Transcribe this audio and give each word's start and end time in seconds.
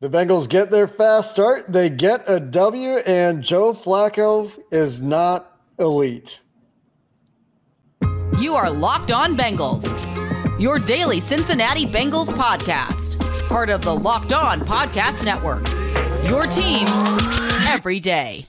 The 0.00 0.10
Bengals 0.10 0.48
get 0.48 0.70
their 0.70 0.88
fast 0.88 1.30
start. 1.30 1.64
They 1.68 1.88
get 1.88 2.28
a 2.28 2.40
W, 2.40 2.98
and 3.06 3.42
Joe 3.42 3.72
Flacco 3.72 4.52
is 4.70 5.00
not 5.00 5.58
elite. 5.78 6.40
You 8.38 8.54
are 8.54 8.70
Locked 8.70 9.12
On 9.12 9.36
Bengals, 9.36 9.88
your 10.60 10.78
daily 10.78 11.20
Cincinnati 11.20 11.86
Bengals 11.86 12.32
podcast, 12.32 13.18
part 13.48 13.70
of 13.70 13.82
the 13.82 13.94
Locked 13.94 14.32
On 14.32 14.60
Podcast 14.60 15.24
Network. 15.24 15.66
Your 16.28 16.46
team 16.46 16.86
every 17.68 18.00
day. 18.00 18.46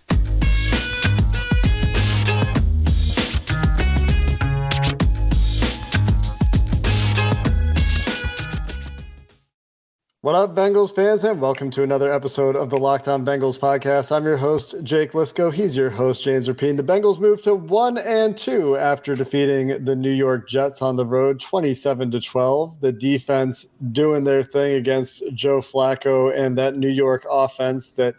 What 10.25 10.33
up, 10.33 10.55
Bengals 10.55 10.95
fans, 10.95 11.23
and 11.23 11.39
welcome 11.39 11.69
to 11.69 11.83
another 11.83 12.11
episode 12.11 12.55
of 12.55 12.71
the 12.71 12.77
Locked 12.79 13.07
On 13.07 13.23
Bengals 13.23 13.59
podcast. 13.59 14.11
I'm 14.11 14.25
your 14.25 14.37
host, 14.37 14.73
Jake 14.81 15.11
Liscow. 15.11 15.53
He's 15.53 15.75
your 15.75 15.91
host, 15.91 16.23
James 16.23 16.47
Rapien. 16.47 16.77
The 16.77 16.83
Bengals 16.83 17.19
moved 17.19 17.43
to 17.43 17.53
one 17.53 17.99
and 17.99 18.35
two 18.35 18.75
after 18.75 19.13
defeating 19.13 19.85
the 19.85 19.95
New 19.95 20.09
York 20.09 20.49
Jets 20.49 20.81
on 20.81 20.95
the 20.95 21.05
road, 21.05 21.39
27 21.41 22.09
to 22.09 22.19
12. 22.19 22.81
The 22.81 22.91
defense 22.91 23.67
doing 23.91 24.23
their 24.23 24.41
thing 24.41 24.73
against 24.77 25.21
Joe 25.35 25.59
Flacco 25.59 26.35
and 26.35 26.57
that 26.57 26.75
New 26.75 26.89
York 26.89 27.27
offense 27.29 27.91
that 27.91 28.15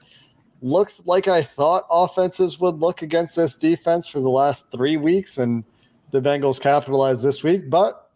looked 0.62 1.08
like 1.08 1.26
I 1.26 1.42
thought 1.42 1.86
offenses 1.90 2.60
would 2.60 2.76
look 2.76 3.02
against 3.02 3.34
this 3.34 3.56
defense 3.56 4.06
for 4.06 4.20
the 4.20 4.30
last 4.30 4.70
three 4.70 4.96
weeks, 4.96 5.38
and 5.38 5.64
the 6.12 6.22
Bengals 6.22 6.60
capitalized 6.60 7.24
this 7.24 7.42
week. 7.42 7.68
But 7.68 8.12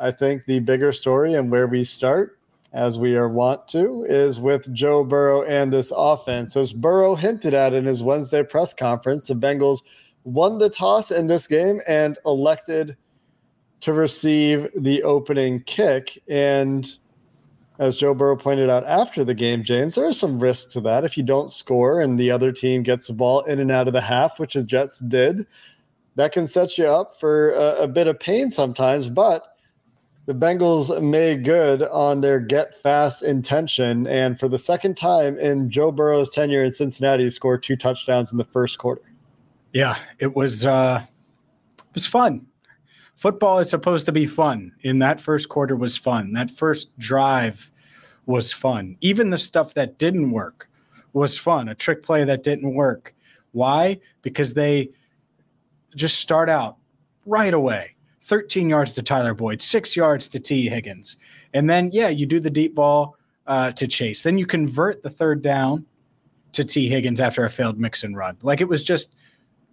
I 0.00 0.12
think 0.12 0.44
the 0.46 0.60
bigger 0.60 0.92
story 0.92 1.34
and 1.34 1.50
where 1.50 1.66
we 1.66 1.82
start 1.82 2.38
as 2.74 2.98
we 2.98 3.14
are 3.14 3.28
wont 3.28 3.66
to, 3.68 4.04
is 4.08 4.40
with 4.40 4.72
Joe 4.74 5.04
Burrow 5.04 5.44
and 5.44 5.72
this 5.72 5.92
offense. 5.96 6.56
As 6.56 6.72
Burrow 6.72 7.14
hinted 7.14 7.54
at 7.54 7.72
in 7.72 7.84
his 7.84 8.02
Wednesday 8.02 8.42
press 8.42 8.74
conference, 8.74 9.28
the 9.28 9.34
Bengals 9.34 9.78
won 10.24 10.58
the 10.58 10.68
toss 10.68 11.10
in 11.12 11.28
this 11.28 11.46
game 11.46 11.80
and 11.86 12.18
elected 12.26 12.96
to 13.80 13.92
receive 13.92 14.68
the 14.76 15.02
opening 15.04 15.62
kick. 15.62 16.20
And 16.28 16.90
as 17.78 17.96
Joe 17.96 18.12
Burrow 18.12 18.36
pointed 18.36 18.68
out 18.68 18.84
after 18.86 19.22
the 19.22 19.34
game, 19.34 19.62
James, 19.62 19.94
there 19.94 20.08
is 20.08 20.18
some 20.18 20.40
risk 20.40 20.70
to 20.72 20.80
that. 20.80 21.04
If 21.04 21.16
you 21.16 21.22
don't 21.22 21.50
score 21.50 22.00
and 22.00 22.18
the 22.18 22.30
other 22.30 22.50
team 22.50 22.82
gets 22.82 23.06
the 23.06 23.12
ball 23.12 23.42
in 23.42 23.60
and 23.60 23.70
out 23.70 23.86
of 23.86 23.92
the 23.92 24.00
half, 24.00 24.40
which 24.40 24.54
the 24.54 24.64
Jets 24.64 24.98
did, 24.98 25.46
that 26.16 26.32
can 26.32 26.48
set 26.48 26.76
you 26.76 26.86
up 26.86 27.20
for 27.20 27.52
a, 27.52 27.82
a 27.82 27.88
bit 27.88 28.08
of 28.08 28.18
pain 28.18 28.50
sometimes. 28.50 29.08
But 29.08 29.53
the 30.26 30.34
Bengals 30.34 31.02
made 31.02 31.44
good 31.44 31.82
on 31.82 32.20
their 32.20 32.40
get 32.40 32.80
fast 32.80 33.22
intention. 33.22 34.06
And 34.06 34.38
for 34.38 34.48
the 34.48 34.58
second 34.58 34.96
time 34.96 35.38
in 35.38 35.70
Joe 35.70 35.92
Burrow's 35.92 36.30
tenure 36.30 36.64
in 36.64 36.70
Cincinnati, 36.70 37.28
scored 37.28 37.62
two 37.62 37.76
touchdowns 37.76 38.32
in 38.32 38.38
the 38.38 38.44
first 38.44 38.78
quarter. 38.78 39.02
Yeah, 39.72 39.96
it 40.18 40.34
was 40.34 40.64
uh 40.64 41.04
it 41.78 41.94
was 41.94 42.06
fun. 42.06 42.46
Football 43.14 43.58
is 43.58 43.70
supposed 43.70 44.06
to 44.06 44.12
be 44.12 44.26
fun. 44.26 44.72
In 44.82 44.98
that 45.00 45.20
first 45.20 45.48
quarter 45.48 45.76
was 45.76 45.96
fun. 45.96 46.32
That 46.32 46.50
first 46.50 46.96
drive 46.98 47.70
was 48.26 48.52
fun. 48.52 48.96
Even 49.00 49.30
the 49.30 49.38
stuff 49.38 49.74
that 49.74 49.98
didn't 49.98 50.30
work 50.30 50.68
was 51.12 51.36
fun. 51.38 51.68
A 51.68 51.74
trick 51.74 52.02
play 52.02 52.24
that 52.24 52.42
didn't 52.42 52.74
work. 52.74 53.14
Why? 53.52 54.00
Because 54.22 54.54
they 54.54 54.90
just 55.94 56.18
start 56.18 56.48
out 56.48 56.78
right 57.24 57.54
away 57.54 57.93
13 58.24 58.70
yards 58.70 58.92
to 58.92 59.02
Tyler 59.02 59.34
Boyd, 59.34 59.60
six 59.60 59.94
yards 59.94 60.28
to 60.30 60.40
Tee 60.40 60.68
Higgins. 60.68 61.18
And 61.52 61.68
then, 61.68 61.90
yeah, 61.92 62.08
you 62.08 62.24
do 62.24 62.40
the 62.40 62.50
deep 62.50 62.74
ball 62.74 63.16
uh, 63.46 63.72
to 63.72 63.86
Chase. 63.86 64.22
Then 64.22 64.38
you 64.38 64.46
convert 64.46 65.02
the 65.02 65.10
third 65.10 65.42
down 65.42 65.84
to 66.52 66.64
Tee 66.64 66.88
Higgins 66.88 67.20
after 67.20 67.44
a 67.44 67.50
failed 67.50 67.78
Mixon 67.78 68.14
run. 68.14 68.36
Like 68.42 68.60
it 68.62 68.68
was 68.68 68.82
just 68.82 69.14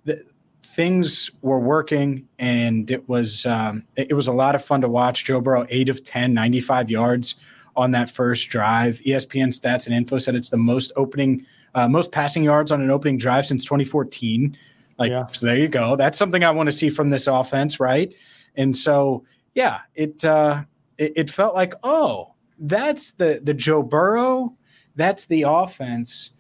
the, 0.04 0.22
things 0.64 1.32
were 1.42 1.60
working 1.60 2.28
and 2.40 2.92
it 2.92 3.08
was 3.08 3.46
um, 3.46 3.86
it, 3.96 4.08
it 4.12 4.14
was 4.14 4.28
a 4.28 4.34
lot 4.34 4.54
of 4.54 4.64
fun 4.64 4.82
to 4.82 4.90
watch. 4.90 5.24
Joe 5.24 5.40
Burrow, 5.40 5.66
eight 5.70 5.88
of 5.88 6.04
10, 6.04 6.34
95 6.34 6.92
yards 6.92 7.36
on 7.78 7.92
that 7.92 8.10
first 8.10 8.50
drive. 8.50 9.00
ESPN 9.06 9.48
stats 9.48 9.86
and 9.86 9.96
info 9.96 10.18
said 10.18 10.36
it's 10.36 10.50
the 10.50 10.58
most 10.58 10.92
opening, 10.98 11.46
uh, 11.76 11.88
most 11.88 12.12
passing 12.12 12.44
yards 12.44 12.72
on 12.72 12.82
an 12.82 12.92
opening 12.92 13.18
drive 13.18 13.46
since 13.46 13.64
2014. 13.64 14.58
Like, 15.00 15.10
yeah. 15.10 15.28
so 15.28 15.46
there 15.46 15.58
you 15.58 15.70
go. 15.70 15.96
That's 15.96 16.18
something 16.18 16.44
I 16.44 16.52
want 16.52 16.68
to 16.68 16.74
see 16.74 16.90
from 16.90 17.10
this 17.10 17.28
offense, 17.28 17.80
right? 17.80 18.14
And 18.56 18.76
so, 18.76 19.24
yeah, 19.56 19.82
it 19.96 20.24
uh, 20.26 20.64
it, 20.98 21.14
it 21.16 21.30
felt 21.30 21.56
like, 21.56 21.74
oh, 21.84 22.34
that's 22.60 23.12
the 23.12 23.42
the 23.44 23.54
Joe 23.54 23.84
Burrow, 23.84 24.56
that's 24.96 25.26
the 25.26 25.46
offense 25.48 26.32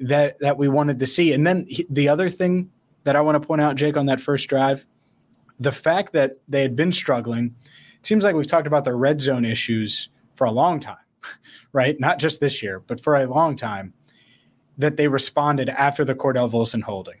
that 0.00 0.38
that 0.38 0.56
we 0.56 0.68
wanted 0.68 0.98
to 1.00 1.06
see. 1.06 1.32
And 1.32 1.46
then 1.46 1.66
he, 1.68 1.86
the 1.90 2.08
other 2.08 2.28
thing 2.28 2.70
that 3.04 3.16
I 3.16 3.20
want 3.20 3.40
to 3.40 3.46
point 3.46 3.60
out, 3.60 3.76
Jake, 3.76 3.96
on 3.96 4.06
that 4.06 4.20
first 4.20 4.48
drive, 4.48 4.86
the 5.58 5.72
fact 5.72 6.12
that 6.12 6.32
they 6.48 6.62
had 6.62 6.76
been 6.76 6.92
struggling. 6.92 7.54
It 7.98 8.06
seems 8.06 8.24
like 8.24 8.34
we've 8.34 8.46
talked 8.46 8.66
about 8.66 8.84
the 8.84 8.94
red 8.94 9.20
zone 9.20 9.44
issues 9.44 10.10
for 10.34 10.46
a 10.46 10.50
long 10.50 10.78
time, 10.78 10.96
right? 11.72 11.98
Not 11.98 12.18
just 12.18 12.40
this 12.40 12.62
year, 12.62 12.80
but 12.80 13.00
for 13.00 13.16
a 13.16 13.26
long 13.26 13.56
time. 13.56 13.94
That 14.76 14.96
they 14.96 15.06
responded 15.06 15.68
after 15.68 16.04
the 16.04 16.16
Cordell 16.16 16.50
Volson 16.50 16.82
holding 16.82 17.14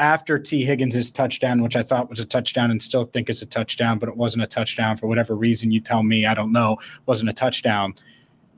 after 0.00 0.38
Tee 0.38 0.64
Higgins' 0.64 1.10
touchdown, 1.10 1.62
which 1.62 1.76
I 1.76 1.82
thought 1.82 2.08
was 2.08 2.20
a 2.20 2.24
touchdown 2.24 2.70
and 2.70 2.82
still 2.82 3.04
think 3.04 3.28
it's 3.28 3.42
a 3.42 3.46
touchdown, 3.46 3.98
but 3.98 4.08
it 4.08 4.16
wasn't 4.16 4.42
a 4.42 4.46
touchdown 4.46 4.96
for 4.96 5.06
whatever 5.06 5.36
reason 5.36 5.70
you 5.70 5.78
tell 5.78 6.02
me, 6.02 6.24
I 6.24 6.32
don't 6.32 6.52
know, 6.52 6.78
wasn't 7.04 7.28
a 7.28 7.34
touchdown. 7.34 7.94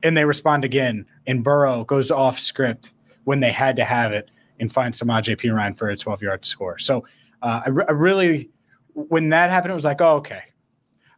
And 0.05 0.17
they 0.17 0.25
respond 0.25 0.65
again, 0.65 1.05
and 1.27 1.43
Burrow 1.43 1.85
goes 1.85 2.13
off 2.13 2.39
script 2.39 2.95
when 3.25 3.41
they 3.41 3.51
had 3.51 3.75
to 3.77 3.85
have 3.85 4.13
it 4.13 4.31
and 4.61 4.73
finds 4.73 5.01
Samaje 5.01 5.37
Perine 5.37 5.77
for 5.77 5.89
a 5.89 5.97
12 5.97 6.23
yard 6.23 6.45
score. 6.45 6.79
So 6.79 7.05
uh, 7.43 7.63
I, 7.67 7.69
re- 7.69 7.85
I, 7.89 7.93
really, 7.93 8.49
when 8.95 9.31
that 9.31 9.51
happened, 9.51 9.73
it 9.73 9.75
was 9.75 9.85
like, 9.85 10.01
oh, 10.01 10.17
okay. 10.19 10.43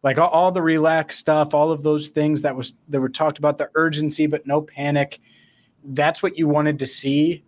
Like 0.02 0.18
all, 0.18 0.30
all 0.30 0.52
the 0.52 0.62
relaxed 0.62 1.20
stuff, 1.20 1.52
all 1.52 1.70
of 1.70 1.82
those 1.82 2.08
things 2.08 2.42
that 2.42 2.56
was 2.56 2.74
that 2.88 3.00
were 3.00 3.10
talked 3.10 3.38
about, 3.38 3.58
the 3.58 3.70
urgency 3.74 4.26
but 4.26 4.46
no 4.46 4.62
panic. 4.62 5.20
That's 5.84 6.22
what 6.22 6.38
you 6.38 6.48
wanted 6.48 6.78
to 6.78 6.86
see 6.86 7.44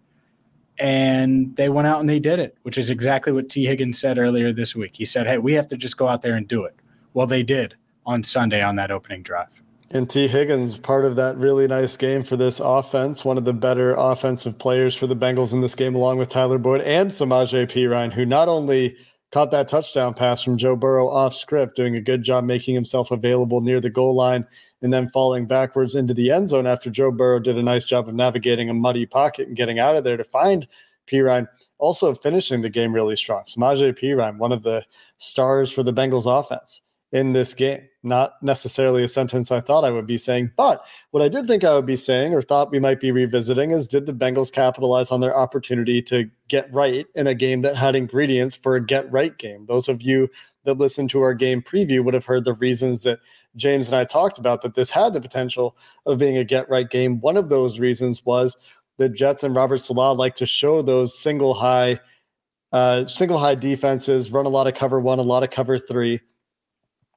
and 0.79 1.55
they 1.57 1.69
went 1.69 1.87
out 1.87 2.01
and 2.01 2.09
they 2.09 2.19
did 2.19 2.39
it, 2.39 2.57
which 2.63 2.79
is 2.79 2.91
exactly 2.91 3.33
what 3.33 3.49
Tee 3.49 3.67
Higgins 3.67 3.99
said 4.01 4.19
earlier 4.19 4.53
this 4.53 4.75
week. 4.75 4.97
He 4.97 5.05
said, 5.05 5.27
Hey, 5.27 5.39
we 5.39 5.55
have 5.55 5.69
to 5.69 5.77
just 5.77 5.97
go 5.97 6.09
out 6.09 6.23
there 6.23 6.35
and 6.35 6.47
do 6.47 6.65
it. 6.65 6.75
Well, 7.15 7.27
they 7.27 7.43
did 7.43 7.75
on 8.05 8.23
Sunday 8.23 8.63
on 8.63 8.77
that 8.77 8.91
opening 8.91 9.23
drive. 9.23 9.49
And 9.93 10.11
Tee 10.11 10.27
Higgins, 10.27 10.77
part 10.77 11.05
of 11.05 11.17
that 11.17 11.37
really 11.37 11.69
nice 11.69 11.97
game 11.97 12.25
for 12.25 12.37
this 12.37 12.61
offense, 12.61 13.25
one 13.25 13.39
of 13.39 13.45
the 13.45 13.53
better 13.53 13.95
offensive 13.95 14.59
players 14.59 14.97
for 14.97 15.07
the 15.07 15.15
Bengals 15.15 15.53
in 15.53 15.61
this 15.61 15.77
game, 15.77 15.95
along 15.95 16.19
with 16.19 16.29
Tyler 16.29 16.59
Boyd 16.59 16.81
and 16.81 17.11
Samaje 17.11 17.71
Perine, 17.71 18.13
who 18.13 18.27
not 18.27 18.49
only 18.49 18.97
caught 19.37 19.51
that 19.51 19.69
touchdown 19.69 20.15
pass 20.15 20.43
from 20.43 20.57
Joe 20.57 20.77
Burrow 20.77 21.11
off 21.11 21.35
script, 21.35 21.77
doing 21.77 21.95
a 21.95 22.01
good 22.01 22.23
job 22.23 22.45
making 22.45 22.75
himself 22.75 23.11
available 23.11 23.61
near 23.61 23.81
the 23.81 23.91
goal 23.91 24.15
line 24.15 24.47
and 24.81 24.91
then 24.91 25.11
falling 25.11 25.45
backwards 25.45 25.95
into 25.95 26.15
the 26.15 26.31
end 26.31 26.49
zone 26.49 26.67
after 26.67 26.89
Joe 26.89 27.13
Burrow 27.13 27.39
did 27.39 27.59
a 27.59 27.63
nice 27.63 27.85
job 27.85 28.09
of 28.09 28.15
navigating 28.15 28.71
a 28.71 28.73
muddy 28.73 29.05
pocket 29.05 29.47
and 29.47 29.55
getting 29.55 29.79
out 29.79 29.95
of 29.95 30.05
there 30.05 30.17
to 30.17 30.25
find 30.25 30.67
Perine. 31.07 31.47
Also 31.77 32.15
finishing 32.15 32.63
the 32.63 32.71
game 32.71 32.95
really 32.95 33.15
strong. 33.15 33.43
Samaje 33.43 33.93
Perine, 33.93 34.39
one 34.39 34.53
of 34.53 34.63
the 34.63 34.83
stars 35.19 35.71
for 35.71 35.83
the 35.83 35.93
Bengals 35.93 36.25
offense 36.25 36.81
in 37.13 37.33
this 37.33 37.55
game. 37.55 37.83
Not 38.03 38.35
necessarily 38.41 39.03
a 39.03 39.09
sentence 39.09 39.51
I 39.51 39.61
thought 39.61 39.85
I 39.85 39.91
would 39.91 40.07
be 40.07 40.19
saying, 40.19 40.53
but 40.57 40.85
what 41.11 41.25
I 41.25 41.29
did 41.29 41.49
think 41.49 41.65
I 41.65 41.75
would 41.75 41.87
be 41.87 41.97
saying 41.97 42.35
or 42.35 42.41
thought 42.41 42.71
we 42.71 42.79
might 42.79 43.01
be 43.01 43.11
revisiting 43.11 43.73
is 43.73 43.89
did 43.89 44.07
the 44.07 44.13
Bengals 44.13 44.53
capitalize 44.53 45.11
on 45.11 45.21
their 45.21 45.37
opportunity 45.37 46.01
to 46.03 46.31
get 46.47 46.73
right 46.73 47.05
in 47.17 47.27
a 47.27 47.35
game 47.35 47.63
that 47.63 47.75
had 47.75 47.97
ingredients 47.97 48.55
for 48.55 48.77
a 48.77 48.85
get 48.85 49.11
right 49.11 49.37
game? 49.39 49.67
Those 49.67 49.89
of 49.89 50.03
you 50.03 50.29
that 50.65 50.79
listened 50.79 51.11
to 51.11 51.21
our 51.23 51.35
game 51.35 51.63
preview 51.63 52.05
would 52.05 52.15
have 52.15 52.25
heard 52.25 52.45
the 52.45 52.55
reasons 52.55 53.03
that 53.05 53.19
James 53.57 53.89
and 53.89 53.97
I 53.97 54.05
talked 54.05 54.39
about 54.39 54.63
that 54.63 54.75
this 54.75 54.91
had 54.91 55.15
the 55.15 55.21
potential 55.21 55.77
of 56.05 56.19
being 56.19 56.37
a 56.37 56.45
get 56.45 56.69
right 56.69 56.89
game. 56.89 57.21
One 57.21 57.37
of 57.37 57.49
those 57.49 57.81
reasons 57.81 58.25
was 58.25 58.57
the 58.99 59.09
Jets 59.09 59.43
and 59.43 59.55
Robert 59.55 59.79
Saleh 59.79 60.17
like 60.17 60.37
to 60.37 60.47
show 60.47 60.83
those 60.83 61.19
single 61.19 61.55
high, 61.55 61.99
uh, 62.73 63.07
single 63.07 63.39
high 63.39 63.55
defenses, 63.55 64.31
run 64.31 64.47
a 64.47 64.51
lot 64.51 64.67
of 64.67 64.75
cover 64.75 65.01
one, 65.01 65.19
a 65.19 65.23
lot 65.23 65.43
of 65.43 65.51
cover 65.51 65.79
three. 65.79 66.21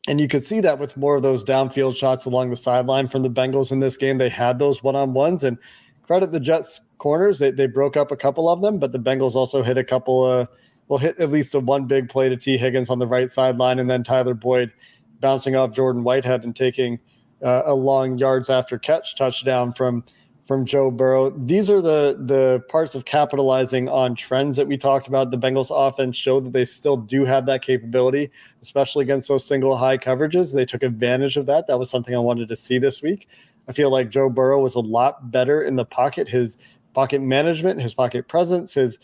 And 0.09 0.19
you 0.19 0.27
could 0.27 0.43
see 0.43 0.59
that 0.61 0.79
with 0.79 0.97
more 0.97 1.15
of 1.15 1.21
those 1.21 1.43
downfield 1.43 1.95
shots 1.95 2.25
along 2.25 2.49
the 2.49 2.55
sideline 2.55 3.07
from 3.07 3.21
the 3.21 3.29
Bengals 3.29 3.71
in 3.71 3.79
this 3.79 3.95
game. 3.95 4.17
They 4.17 4.27
had 4.27 4.57
those 4.57 4.81
one 4.81 4.95
on 4.95 5.13
ones 5.13 5.43
and 5.43 5.55
credit 6.01 6.31
the 6.31 6.39
Jets 6.39 6.81
corners. 6.97 7.37
They, 7.37 7.51
they 7.51 7.67
broke 7.67 7.95
up 7.95 8.11
a 8.11 8.17
couple 8.17 8.49
of 8.49 8.59
them, 8.63 8.79
but 8.79 8.91
the 8.91 8.97
Bengals 8.97 9.35
also 9.35 9.61
hit 9.61 9.77
a 9.77 9.83
couple 9.83 10.25
of, 10.25 10.47
well, 10.87 10.97
hit 10.97 11.19
at 11.19 11.29
least 11.29 11.53
a 11.53 11.59
one 11.59 11.85
big 11.85 12.09
play 12.09 12.27
to 12.27 12.35
Tee 12.35 12.57
Higgins 12.57 12.89
on 12.89 12.97
the 12.97 13.05
right 13.05 13.29
sideline, 13.29 13.77
and 13.77 13.87
then 13.87 14.03
Tyler 14.03 14.33
Boyd 14.33 14.73
bouncing 15.19 15.55
off 15.55 15.75
Jordan 15.75 16.03
Whitehead 16.03 16.43
and 16.43 16.55
taking 16.55 16.97
uh, 17.45 17.61
a 17.65 17.75
long 17.75 18.17
yards 18.17 18.49
after 18.49 18.79
catch 18.79 19.15
touchdown 19.15 19.73
from 19.73 20.03
from 20.49 20.65
Joe 20.65 20.89
Burrow. 20.89 21.29
These 21.29 21.69
are 21.69 21.79
the 21.79 22.17
the 22.19 22.63
parts 22.69 22.95
of 22.95 23.05
capitalizing 23.05 23.87
on 23.87 24.15
trends 24.15 24.57
that 24.57 24.65
we 24.67 24.77
talked 24.77 25.07
about. 25.07 25.29
The 25.29 25.37
Bengals 25.37 25.69
offense 25.71 26.17
showed 26.17 26.43
that 26.43 26.53
they 26.53 26.65
still 26.65 26.97
do 26.97 27.23
have 27.23 27.45
that 27.45 27.61
capability, 27.61 28.31
especially 28.63 29.03
against 29.03 29.27
those 29.27 29.45
single 29.45 29.77
high 29.77 29.99
coverages. 29.99 30.55
They 30.55 30.65
took 30.65 30.81
advantage 30.81 31.37
of 31.37 31.45
that. 31.45 31.67
That 31.67 31.77
was 31.77 31.87
something 31.91 32.15
I 32.15 32.19
wanted 32.19 32.49
to 32.49 32.55
see 32.55 32.79
this 32.79 33.03
week. 33.03 33.27
I 33.67 33.73
feel 33.73 33.91
like 33.91 34.09
Joe 34.09 34.27
Burrow 34.27 34.59
was 34.59 34.73
a 34.73 34.79
lot 34.79 35.29
better 35.29 35.61
in 35.61 35.75
the 35.75 35.85
pocket. 35.85 36.27
His 36.27 36.57
pocket 36.95 37.21
management, 37.21 37.79
his 37.79 37.93
pocket 37.93 38.27
presence, 38.27 38.73
his 38.73 38.97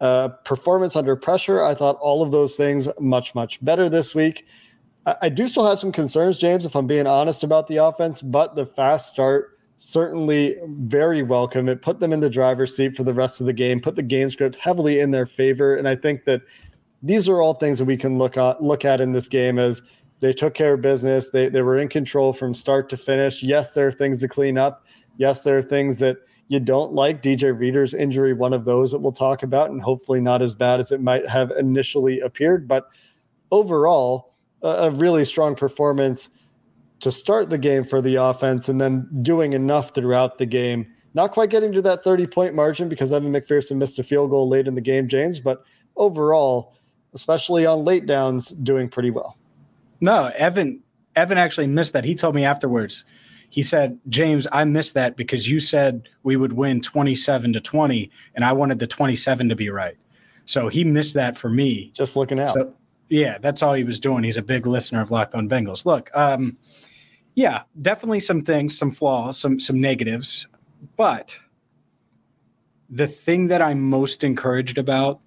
uh, 0.00 0.28
performance 0.46 0.96
under 0.96 1.14
pressure. 1.14 1.62
I 1.62 1.74
thought 1.74 1.98
all 2.00 2.22
of 2.22 2.30
those 2.30 2.56
things 2.56 2.88
much, 2.98 3.34
much 3.34 3.62
better 3.62 3.90
this 3.90 4.14
week. 4.14 4.46
I, 5.04 5.16
I 5.20 5.28
do 5.28 5.46
still 5.46 5.68
have 5.68 5.78
some 5.78 5.92
concerns, 5.92 6.38
James, 6.38 6.64
if 6.64 6.74
I'm 6.74 6.86
being 6.86 7.06
honest 7.06 7.44
about 7.44 7.66
the 7.66 7.76
offense, 7.76 8.22
but 8.22 8.56
the 8.56 8.64
fast 8.64 9.10
start 9.10 9.58
certainly 9.80 10.56
very 10.66 11.22
welcome. 11.22 11.66
It 11.66 11.80
put 11.80 12.00
them 12.00 12.12
in 12.12 12.20
the 12.20 12.28
driver's 12.28 12.76
seat 12.76 12.94
for 12.94 13.02
the 13.02 13.14
rest 13.14 13.40
of 13.40 13.46
the 13.46 13.52
game, 13.54 13.80
put 13.80 13.96
the 13.96 14.02
game 14.02 14.28
script 14.28 14.56
heavily 14.56 15.00
in 15.00 15.10
their 15.10 15.24
favor. 15.24 15.76
And 15.76 15.88
I 15.88 15.96
think 15.96 16.26
that 16.26 16.42
these 17.02 17.30
are 17.30 17.40
all 17.40 17.54
things 17.54 17.78
that 17.78 17.86
we 17.86 17.96
can 17.96 18.18
look 18.18 18.36
at 18.36 18.62
look 18.62 18.84
at 18.84 19.00
in 19.00 19.12
this 19.12 19.26
game 19.26 19.58
as 19.58 19.82
they 20.20 20.34
took 20.34 20.52
care 20.52 20.74
of 20.74 20.82
business. 20.82 21.30
They 21.30 21.48
they 21.48 21.62
were 21.62 21.78
in 21.78 21.88
control 21.88 22.34
from 22.34 22.52
start 22.52 22.90
to 22.90 22.98
finish. 22.98 23.42
Yes, 23.42 23.72
there 23.72 23.86
are 23.86 23.92
things 23.92 24.20
to 24.20 24.28
clean 24.28 24.58
up. 24.58 24.84
Yes, 25.16 25.44
there 25.44 25.56
are 25.56 25.62
things 25.62 25.98
that 26.00 26.18
you 26.48 26.60
don't 26.60 26.92
like. 26.92 27.22
DJ 27.22 27.58
Reader's 27.58 27.94
injury, 27.94 28.34
one 28.34 28.52
of 28.52 28.66
those 28.66 28.90
that 28.90 28.98
we'll 28.98 29.12
talk 29.12 29.42
about, 29.42 29.70
and 29.70 29.80
hopefully 29.80 30.20
not 30.20 30.42
as 30.42 30.54
bad 30.54 30.78
as 30.78 30.92
it 30.92 31.00
might 31.00 31.26
have 31.26 31.52
initially 31.52 32.20
appeared. 32.20 32.68
But 32.68 32.88
overall, 33.50 34.34
a, 34.62 34.68
a 34.68 34.90
really 34.90 35.24
strong 35.24 35.54
performance 35.54 36.28
to 37.00 37.10
start 37.10 37.50
the 37.50 37.58
game 37.58 37.84
for 37.84 38.00
the 38.00 38.16
offense 38.16 38.68
and 38.68 38.80
then 38.80 39.08
doing 39.22 39.52
enough 39.52 39.94
throughout 39.94 40.38
the 40.38 40.46
game. 40.46 40.86
Not 41.14 41.32
quite 41.32 41.50
getting 41.50 41.72
to 41.72 41.82
that 41.82 42.04
30 42.04 42.26
point 42.26 42.54
margin 42.54 42.88
because 42.88 43.10
Evan 43.10 43.32
McPherson 43.32 43.76
missed 43.76 43.98
a 43.98 44.02
field 44.02 44.30
goal 44.30 44.48
late 44.48 44.66
in 44.66 44.74
the 44.74 44.80
game, 44.80 45.08
James, 45.08 45.40
but 45.40 45.64
overall, 45.96 46.74
especially 47.14 47.66
on 47.66 47.84
late 47.84 48.06
downs, 48.06 48.50
doing 48.50 48.88
pretty 48.88 49.10
well. 49.10 49.36
No, 50.00 50.30
Evan 50.36 50.82
Evan 51.16 51.38
actually 51.38 51.66
missed 51.66 51.92
that. 51.94 52.04
He 52.04 52.14
told 52.14 52.34
me 52.34 52.44
afterwards. 52.44 53.04
He 53.48 53.64
said, 53.64 53.98
"James, 54.08 54.46
I 54.52 54.62
missed 54.64 54.94
that 54.94 55.16
because 55.16 55.50
you 55.50 55.58
said 55.58 56.08
we 56.22 56.36
would 56.36 56.52
win 56.52 56.80
27 56.80 57.52
to 57.54 57.60
20 57.60 58.10
and 58.36 58.44
I 58.44 58.52
wanted 58.52 58.78
the 58.78 58.86
27 58.86 59.48
to 59.48 59.56
be 59.56 59.70
right." 59.70 59.96
So 60.44 60.68
he 60.68 60.84
missed 60.84 61.14
that 61.14 61.36
for 61.36 61.50
me. 61.50 61.90
Just 61.92 62.16
looking 62.16 62.38
out. 62.38 62.54
So, 62.54 62.72
yeah, 63.08 63.38
that's 63.38 63.62
all 63.62 63.74
he 63.74 63.84
was 63.84 63.98
doing. 63.98 64.22
He's 64.22 64.36
a 64.36 64.42
big 64.42 64.66
listener 64.66 65.02
of 65.02 65.10
Locked 65.10 65.34
On 65.34 65.48
Bengals. 65.48 65.84
Look, 65.84 66.10
um, 66.14 66.56
yeah, 67.34 67.62
definitely 67.82 68.20
some 68.20 68.42
things, 68.42 68.76
some 68.76 68.90
flaws, 68.90 69.38
some 69.38 69.60
some 69.60 69.80
negatives, 69.80 70.46
but 70.96 71.36
the 72.90 73.06
thing 73.06 73.46
that 73.46 73.62
I'm 73.62 73.80
most 73.80 74.24
encouraged 74.24 74.78
about, 74.78 75.20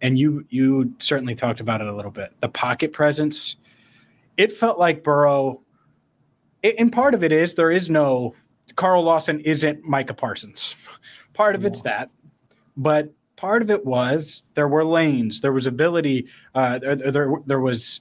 and 0.00 0.18
you 0.18 0.44
you 0.50 0.92
certainly 0.98 1.34
talked 1.34 1.60
about 1.60 1.80
it 1.80 1.86
a 1.86 1.94
little 1.94 2.10
bit, 2.10 2.32
the 2.40 2.48
pocket 2.48 2.92
presence. 2.92 3.56
It 4.36 4.52
felt 4.52 4.78
like 4.78 5.02
Burrow, 5.02 5.62
and 6.62 6.92
part 6.92 7.14
of 7.14 7.24
it 7.24 7.32
is 7.32 7.54
there 7.54 7.70
is 7.70 7.88
no 7.90 8.34
Carl 8.76 9.02
Lawson 9.02 9.40
isn't 9.40 9.84
Micah 9.84 10.14
Parsons. 10.14 10.74
Part 11.34 11.54
of 11.54 11.64
it's 11.64 11.82
that, 11.82 12.10
but 12.76 13.12
part 13.36 13.62
of 13.62 13.70
it 13.70 13.86
was 13.86 14.42
there 14.54 14.68
were 14.68 14.84
lanes, 14.84 15.40
there 15.40 15.52
was 15.52 15.66
ability, 15.66 16.26
uh, 16.56 16.78
there, 16.80 16.96
there 16.96 17.32
there 17.46 17.60
was 17.60 18.00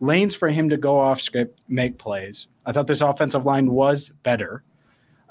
lanes 0.00 0.34
for 0.34 0.48
him 0.48 0.68
to 0.68 0.76
go 0.76 0.98
off 0.98 1.20
script, 1.20 1.60
make 1.68 1.98
plays. 1.98 2.48
I 2.66 2.72
thought 2.72 2.86
this 2.86 3.00
offensive 3.00 3.46
line 3.46 3.70
was 3.70 4.10
better. 4.22 4.62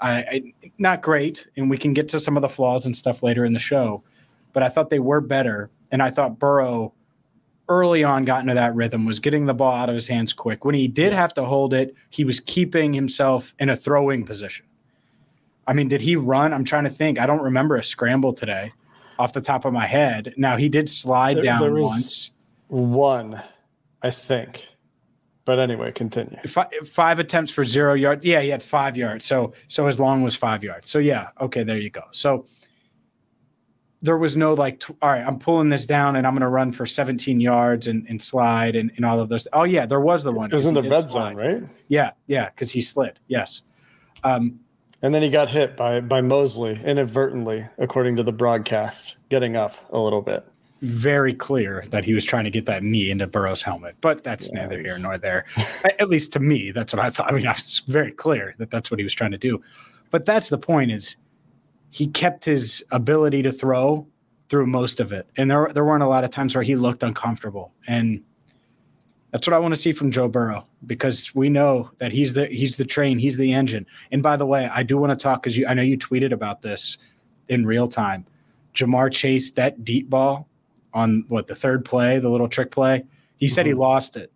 I, 0.00 0.10
I, 0.12 0.54
not 0.78 1.02
great, 1.02 1.46
and 1.56 1.68
we 1.68 1.78
can 1.78 1.92
get 1.92 2.08
to 2.08 2.20
some 2.20 2.36
of 2.36 2.42
the 2.42 2.48
flaws 2.48 2.86
and 2.86 2.96
stuff 2.96 3.22
later 3.22 3.44
in 3.44 3.52
the 3.52 3.58
show, 3.58 4.02
but 4.52 4.62
I 4.62 4.68
thought 4.68 4.90
they 4.90 5.00
were 5.00 5.20
better. 5.20 5.70
And 5.90 6.02
I 6.02 6.10
thought 6.10 6.38
Burrow 6.38 6.92
early 7.68 8.04
on 8.04 8.24
got 8.24 8.40
into 8.40 8.54
that 8.54 8.74
rhythm, 8.74 9.04
was 9.04 9.18
getting 9.18 9.46
the 9.46 9.54
ball 9.54 9.72
out 9.72 9.88
of 9.88 9.94
his 9.94 10.06
hands 10.08 10.32
quick. 10.32 10.64
When 10.64 10.74
he 10.74 10.88
did 10.88 11.12
have 11.12 11.34
to 11.34 11.44
hold 11.44 11.74
it, 11.74 11.94
he 12.10 12.24
was 12.24 12.40
keeping 12.40 12.92
himself 12.92 13.54
in 13.58 13.68
a 13.68 13.76
throwing 13.76 14.24
position. 14.24 14.66
I 15.66 15.74
mean, 15.74 15.88
did 15.88 16.00
he 16.00 16.16
run? 16.16 16.54
I'm 16.54 16.64
trying 16.64 16.84
to 16.84 16.90
think. 16.90 17.18
I 17.18 17.26
don't 17.26 17.42
remember 17.42 17.76
a 17.76 17.82
scramble 17.82 18.32
today 18.32 18.72
off 19.18 19.34
the 19.34 19.40
top 19.40 19.64
of 19.64 19.72
my 19.72 19.86
head. 19.86 20.32
Now 20.36 20.56
he 20.56 20.68
did 20.68 20.88
slide 20.88 21.36
There- 21.36 21.44
down 21.44 21.60
there 21.60 21.74
once. 21.74 22.30
One, 22.68 23.40
I 24.02 24.10
think. 24.10 24.66
But 25.44 25.58
anyway, 25.58 25.92
continue. 25.92 26.36
Fi- 26.46 26.68
five 26.84 27.18
attempts 27.20 27.50
for 27.50 27.64
zero 27.64 27.94
yards. 27.94 28.24
Yeah, 28.24 28.40
he 28.42 28.50
had 28.50 28.62
five 28.62 28.96
yards. 28.96 29.24
So 29.24 29.54
so 29.68 29.86
his 29.86 29.98
long 29.98 30.22
was 30.22 30.34
five 30.36 30.62
yards. 30.62 30.90
So 30.90 30.98
yeah, 30.98 31.28
okay, 31.40 31.62
there 31.64 31.78
you 31.78 31.88
go. 31.90 32.02
So 32.12 32.44
there 34.00 34.18
was 34.18 34.36
no 34.36 34.54
like, 34.54 34.78
t- 34.80 34.94
all 35.02 35.10
right, 35.10 35.24
I'm 35.26 35.38
pulling 35.38 35.70
this 35.70 35.84
down 35.86 36.16
and 36.16 36.26
I'm 36.26 36.34
going 36.34 36.42
to 36.42 36.48
run 36.48 36.70
for 36.70 36.86
17 36.86 37.40
yards 37.40 37.88
and, 37.88 38.06
and 38.08 38.22
slide 38.22 38.76
and, 38.76 38.92
and 38.96 39.04
all 39.04 39.18
of 39.20 39.28
those. 39.28 39.48
Oh 39.52 39.64
yeah, 39.64 39.86
there 39.86 40.00
was 40.00 40.22
the 40.22 40.32
one. 40.32 40.50
It 40.50 40.54
was 40.54 40.66
in 40.66 40.74
the 40.74 40.82
red 40.82 41.08
slide. 41.08 41.30
zone, 41.30 41.36
right? 41.36 41.62
Yeah, 41.88 42.10
yeah, 42.26 42.50
because 42.50 42.70
he 42.70 42.80
slid. 42.80 43.18
Yes. 43.26 43.62
Um, 44.22 44.60
And 45.02 45.14
then 45.14 45.22
he 45.22 45.30
got 45.30 45.48
hit 45.48 45.76
by 45.76 46.00
by 46.00 46.20
Mosley 46.20 46.78
inadvertently, 46.84 47.64
according 47.78 48.16
to 48.16 48.22
the 48.22 48.32
broadcast, 48.32 49.16
getting 49.30 49.56
up 49.56 49.74
a 49.90 49.98
little 49.98 50.22
bit. 50.22 50.44
Very 50.80 51.34
clear 51.34 51.84
that 51.90 52.04
he 52.04 52.14
was 52.14 52.24
trying 52.24 52.44
to 52.44 52.50
get 52.50 52.66
that 52.66 52.82
knee 52.82 53.10
into 53.10 53.26
Burrow's 53.26 53.62
helmet, 53.62 53.96
but 54.00 54.22
that's 54.22 54.48
Yeah, 54.48 54.62
neither 54.62 54.80
here 54.80 54.98
nor 54.98 55.18
there. 55.18 55.44
At 55.98 56.08
least 56.08 56.32
to 56.34 56.40
me, 56.40 56.70
that's 56.70 56.92
what 56.92 57.04
I 57.04 57.10
thought. 57.10 57.32
I 57.32 57.34
mean, 57.34 57.46
it's 57.48 57.80
very 57.80 58.12
clear 58.12 58.54
that 58.58 58.70
that's 58.70 58.90
what 58.90 59.00
he 59.00 59.04
was 59.04 59.14
trying 59.14 59.32
to 59.32 59.38
do. 59.38 59.60
But 60.10 60.24
that's 60.24 60.48
the 60.48 60.58
point: 60.58 60.92
is 60.92 61.16
he 61.90 62.06
kept 62.06 62.44
his 62.44 62.84
ability 62.92 63.42
to 63.42 63.52
throw 63.52 64.06
through 64.48 64.66
most 64.66 65.00
of 65.00 65.12
it, 65.12 65.28
and 65.36 65.50
there 65.50 65.70
there 65.72 65.84
weren't 65.84 66.04
a 66.04 66.08
lot 66.08 66.24
of 66.24 66.30
times 66.30 66.54
where 66.54 66.64
he 66.64 66.76
looked 66.76 67.02
uncomfortable, 67.02 67.72
and 67.88 68.22
that's 69.30 69.46
what 69.46 69.54
I 69.54 69.58
want 69.58 69.74
to 69.74 69.80
see 69.80 69.92
from 69.92 70.10
Joe 70.10 70.28
Burrow 70.28 70.66
because 70.86 71.34
we 71.34 71.48
know 71.48 71.90
that 71.98 72.12
he's 72.12 72.32
the 72.32 72.46
he's 72.46 72.76
the 72.76 72.84
train, 72.84 73.18
he's 73.18 73.36
the 73.36 73.52
engine. 73.52 73.86
And 74.12 74.22
by 74.22 74.36
the 74.36 74.46
way, 74.46 74.70
I 74.72 74.82
do 74.82 74.96
want 74.96 75.10
to 75.10 75.22
talk 75.22 75.42
because 75.42 75.56
you 75.56 75.66
I 75.66 75.74
know 75.74 75.82
you 75.82 75.98
tweeted 75.98 76.32
about 76.32 76.62
this 76.62 76.98
in 77.48 77.66
real 77.66 77.88
time. 77.88 78.26
Ja'Marr 78.74 79.12
Chase 79.12 79.50
that 79.52 79.84
deep 79.84 80.08
ball 80.08 80.48
on 80.94 81.24
what 81.28 81.46
the 81.46 81.54
third 81.54 81.84
play, 81.84 82.18
the 82.18 82.28
little 82.28 82.48
trick 82.48 82.70
play. 82.70 83.04
He 83.36 83.48
said 83.48 83.66
he 83.66 83.72
Mhm. 83.72 83.78
lost 83.78 84.16
it. 84.16 84.32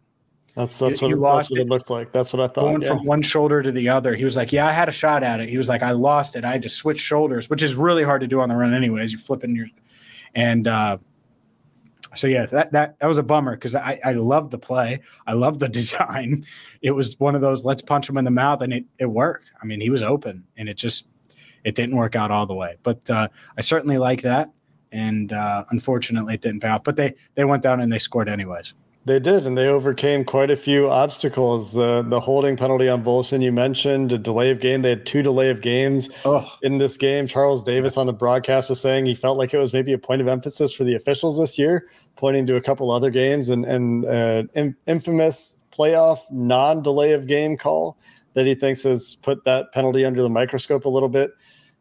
That's 0.54 0.78
that's 0.78 1.00
You- 1.00 1.08
what, 1.08 1.18
lost 1.18 1.48
that's 1.48 1.50
what 1.52 1.60
it. 1.60 1.62
it 1.62 1.68
looked 1.70 1.90
like. 1.90 2.12
That's 2.12 2.32
what 2.32 2.40
I 2.42 2.46
thought. 2.46 2.62
Going 2.62 2.82
yeah. 2.82 2.88
from 2.88 3.04
one 3.06 3.22
shoulder 3.22 3.62
to 3.62 3.72
the 3.72 3.88
other. 3.88 4.14
He 4.14 4.24
was 4.24 4.36
like, 4.36 4.52
Yeah, 4.52 4.66
I 4.66 4.72
had 4.72 4.88
a 4.88 4.92
shot 4.92 5.22
at 5.22 5.40
it. 5.40 5.48
He 5.48 5.56
was 5.56 5.68
like, 5.68 5.82
I 5.82 5.92
lost 5.92 6.36
it. 6.36 6.44
I 6.44 6.52
had 6.52 6.62
to 6.62 6.68
switch 6.68 7.00
shoulders, 7.00 7.48
which 7.48 7.62
is 7.62 7.74
really 7.74 8.02
hard 8.02 8.20
to 8.20 8.26
do 8.26 8.40
on 8.40 8.48
the 8.50 8.54
run 8.56 8.74
anyways. 8.74 9.12
You're 9.12 9.20
flipping 9.20 9.56
your 9.56 9.66
and 10.34 10.68
uh 10.68 10.98
so 12.14 12.26
yeah, 12.26 12.44
that 12.46 12.72
that 12.72 12.98
that 12.98 13.06
was 13.06 13.16
a 13.16 13.22
bummer 13.22 13.56
because 13.56 13.74
I 13.74 13.98
I 14.04 14.12
loved 14.12 14.50
the 14.50 14.58
play. 14.58 15.00
I 15.26 15.32
loved 15.32 15.60
the 15.60 15.68
design. 15.80 16.44
It 16.82 16.90
was 16.90 17.18
one 17.18 17.34
of 17.34 17.40
those 17.40 17.64
let's 17.64 17.80
punch 17.80 18.06
him 18.08 18.18
in 18.18 18.24
the 18.24 18.30
mouth, 18.30 18.60
and 18.60 18.72
it 18.74 18.84
it 18.98 19.06
worked. 19.06 19.52
I 19.62 19.64
mean, 19.64 19.80
he 19.80 19.88
was 19.88 20.02
open, 20.02 20.44
and 20.58 20.68
it 20.68 20.74
just 20.74 21.06
it 21.64 21.74
didn't 21.74 21.96
work 21.96 22.14
out 22.14 22.30
all 22.30 22.44
the 22.44 22.54
way. 22.54 22.76
But 22.82 23.08
uh, 23.10 23.28
I 23.56 23.60
certainly 23.62 23.96
like 23.96 24.20
that, 24.22 24.50
and 24.92 25.32
uh, 25.32 25.64
unfortunately, 25.70 26.34
it 26.34 26.42
didn't 26.42 26.60
pay 26.60 26.68
off. 26.68 26.84
But 26.84 26.96
they 26.96 27.14
they 27.34 27.44
went 27.44 27.62
down 27.62 27.80
and 27.80 27.92
they 27.92 27.98
scored 27.98 28.28
anyways. 28.28 28.74
They 29.04 29.18
did, 29.18 29.46
and 29.46 29.58
they 29.58 29.66
overcame 29.66 30.24
quite 30.24 30.50
a 30.52 30.56
few 30.56 30.88
obstacles. 30.88 31.72
The 31.72 32.02
the 32.06 32.20
holding 32.20 32.56
penalty 32.56 32.88
on 32.88 33.02
Volson 33.02 33.42
you 33.42 33.50
mentioned, 33.50 34.12
a 34.12 34.18
delay 34.18 34.50
of 34.50 34.60
game. 34.60 34.82
They 34.82 34.90
had 34.90 35.06
two 35.06 35.22
delay 35.22 35.50
of 35.50 35.60
games 35.60 36.08
Oh, 36.24 36.48
in 36.62 36.78
this 36.78 36.96
game. 36.96 37.26
Charles 37.26 37.64
Davis 37.64 37.96
on 37.96 38.06
the 38.06 38.12
broadcast 38.12 38.68
was 38.68 38.80
saying 38.80 39.06
he 39.06 39.14
felt 39.14 39.38
like 39.38 39.52
it 39.52 39.58
was 39.58 39.72
maybe 39.72 39.92
a 39.92 39.98
point 39.98 40.20
of 40.20 40.28
emphasis 40.28 40.72
for 40.72 40.84
the 40.84 40.94
officials 40.94 41.38
this 41.38 41.58
year, 41.58 41.88
pointing 42.14 42.46
to 42.46 42.54
a 42.54 42.60
couple 42.60 42.92
other 42.92 43.10
games 43.10 43.48
and 43.48 43.64
and 43.64 44.04
uh, 44.04 44.44
in, 44.54 44.76
infamous 44.86 45.56
playoff 45.72 46.20
non-delay 46.30 47.12
of 47.12 47.26
game 47.26 47.56
call 47.56 47.96
that 48.34 48.46
he 48.46 48.54
thinks 48.54 48.82
has 48.84 49.16
put 49.16 49.44
that 49.44 49.72
penalty 49.72 50.04
under 50.04 50.22
the 50.22 50.30
microscope 50.30 50.84
a 50.84 50.88
little 50.88 51.08
bit. 51.08 51.32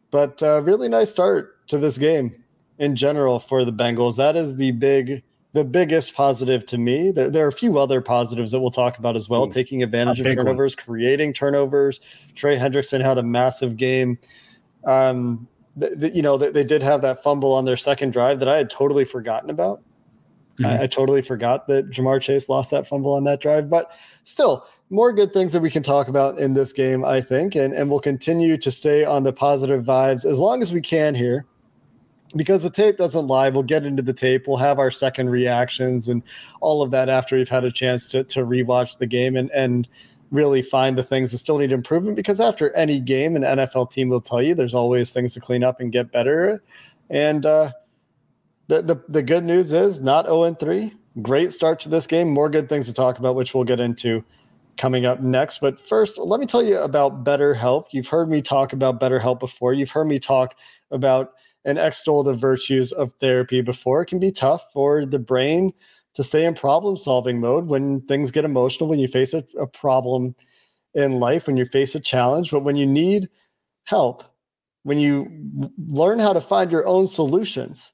But 0.09 0.41
uh, 0.41 0.61
really 0.63 0.89
nice 0.89 1.11
start 1.11 1.67
to 1.67 1.77
this 1.77 1.97
game 1.97 2.35
in 2.81 2.95
general 2.95 3.39
for 3.39 3.63
the 3.63 3.71
Bengals. 3.71 4.17
That 4.17 4.35
is 4.35 4.57
the 4.57 4.71
big 4.71 5.23
the 5.53 5.63
biggest 5.63 6.15
positive 6.15 6.65
to 6.65 6.77
me. 6.77 7.11
There, 7.11 7.29
there 7.29 7.45
are 7.45 7.49
a 7.49 7.53
few 7.53 7.77
other 7.77 8.01
positives 8.01 8.51
that 8.51 8.59
we'll 8.61 8.71
talk 8.71 8.97
about 8.97 9.15
as 9.15 9.29
well. 9.29 9.45
Ooh, 9.45 9.51
taking 9.51 9.83
advantage 9.83 10.19
of 10.19 10.23
big 10.23 10.37
one. 10.37 10.45
turnovers, 10.45 10.75
creating 10.75 11.33
turnovers. 11.33 11.99
Trey 12.35 12.57
Hendrickson 12.57 13.01
had 13.01 13.17
a 13.17 13.23
massive 13.23 13.75
game. 13.75 14.17
Um, 14.85 15.47
th- 15.77 15.99
th- 15.99 16.13
you 16.13 16.21
know, 16.21 16.37
they, 16.37 16.51
they 16.51 16.63
did 16.63 16.81
have 16.81 17.01
that 17.01 17.21
fumble 17.21 17.51
on 17.51 17.65
their 17.65 17.75
second 17.75 18.13
drive 18.13 18.39
that 18.39 18.47
I 18.47 18.55
had 18.57 18.69
totally 18.69 19.03
forgotten 19.03 19.49
about. 19.49 19.81
Mm-hmm. 20.53 20.65
I, 20.65 20.83
I, 20.83 20.87
totally 20.87 21.21
forgot 21.21 21.67
that 21.67 21.89
Ja'Marr 21.89 22.21
Chase 22.21 22.47
lost 22.47 22.71
that 22.71 22.87
fumble 22.87 23.13
on 23.13 23.25
that 23.25 23.41
drive, 23.41 23.69
but 23.69 23.91
still, 24.23 24.65
more 24.89 25.11
good 25.11 25.33
things 25.33 25.53
that 25.53 25.61
we 25.61 25.69
can 25.69 25.83
talk 25.83 26.07
about 26.07 26.39
in 26.39 26.53
this 26.53 26.71
game, 26.73 27.03
I 27.03 27.19
think, 27.19 27.55
and, 27.55 27.73
and 27.73 27.89
we'll 27.89 27.99
continue 27.99 28.57
to 28.57 28.71
stay 28.71 29.03
on 29.05 29.23
the 29.23 29.33
positive 29.33 29.83
vibes 29.83 30.25
as 30.25 30.39
long 30.39 30.61
as 30.61 30.73
we 30.73 30.81
can 30.81 31.13
here. 31.13 31.45
Because 32.35 32.63
the 32.63 32.69
tape 32.69 32.97
doesn't 32.97 33.27
lie, 33.27 33.49
we'll 33.49 33.63
get 33.63 33.85
into 33.85 34.01
the 34.01 34.13
tape. 34.13 34.47
We'll 34.47 34.57
have 34.57 34.79
our 34.79 34.91
second 34.91 35.29
reactions 35.29 36.07
and 36.07 36.23
all 36.61 36.81
of 36.81 36.91
that 36.91 37.09
after 37.09 37.35
we've 37.35 37.49
had 37.49 37.65
a 37.65 37.71
chance 37.71 38.09
to 38.11 38.23
to 38.25 38.45
rewatch 38.45 38.97
the 38.97 39.07
game 39.07 39.35
and 39.35 39.51
and 39.51 39.87
really 40.31 40.61
find 40.61 40.97
the 40.97 41.03
things 41.03 41.31
that 41.31 41.39
still 41.39 41.57
need 41.57 41.71
improvement. 41.71 42.15
Because 42.15 42.39
after 42.39 42.73
any 42.73 42.99
game, 42.99 43.35
an 43.35 43.43
NFL 43.43 43.91
team 43.91 44.09
will 44.09 44.21
tell 44.21 44.41
you 44.41 44.55
there's 44.55 44.73
always 44.73 45.13
things 45.13 45.33
to 45.33 45.41
clean 45.41 45.63
up 45.63 45.79
and 45.79 45.91
get 45.91 46.11
better. 46.11 46.63
And 47.09 47.45
uh, 47.45 47.71
the, 48.67 48.81
the 48.81 49.03
the 49.09 49.21
good 49.21 49.43
news 49.43 49.73
is 49.73 50.01
not 50.01 50.25
0 50.25 50.43
and 50.43 50.59
3. 50.59 50.93
Great 51.21 51.51
start 51.51 51.79
to 51.81 51.89
this 51.89 52.07
game. 52.07 52.29
More 52.29 52.49
good 52.49 52.69
things 52.69 52.87
to 52.87 52.93
talk 52.93 53.19
about, 53.19 53.35
which 53.35 53.53
we'll 53.53 53.65
get 53.65 53.81
into 53.81 54.23
coming 54.77 55.05
up 55.05 55.19
next. 55.21 55.59
But 55.59 55.79
first, 55.79 56.17
let 56.17 56.39
me 56.39 56.45
tell 56.45 56.63
you 56.63 56.79
about 56.79 57.23
BetterHelp. 57.23 57.87
You've 57.91 58.07
heard 58.07 58.29
me 58.29 58.41
talk 58.41 58.71
about 58.73 58.99
BetterHelp 58.99 59.39
before. 59.39 59.73
You've 59.73 59.91
heard 59.91 60.07
me 60.07 60.19
talk 60.19 60.55
about 60.91 61.33
and 61.65 61.77
extol 61.77 62.23
the 62.23 62.33
virtues 62.33 62.91
of 62.91 63.13
therapy 63.19 63.61
before. 63.61 64.01
It 64.01 64.07
can 64.07 64.19
be 64.19 64.31
tough 64.31 64.71
for 64.73 65.05
the 65.05 65.19
brain 65.19 65.73
to 66.13 66.23
stay 66.23 66.45
in 66.45 66.53
problem 66.55 66.97
solving 66.97 67.39
mode 67.39 67.67
when 67.67 68.01
things 68.01 68.31
get 68.31 68.45
emotional, 68.45 68.89
when 68.89 68.99
you 68.99 69.07
face 69.07 69.33
a, 69.33 69.43
a 69.59 69.67
problem 69.67 70.35
in 70.93 71.19
life, 71.19 71.47
when 71.47 71.57
you 71.57 71.65
face 71.65 71.95
a 71.95 71.99
challenge. 71.99 72.51
But 72.51 72.63
when 72.63 72.75
you 72.75 72.85
need 72.85 73.29
help, 73.85 74.23
when 74.83 74.99
you 74.99 75.27
learn 75.87 76.19
how 76.19 76.33
to 76.33 76.41
find 76.41 76.71
your 76.71 76.85
own 76.87 77.07
solutions, 77.07 77.93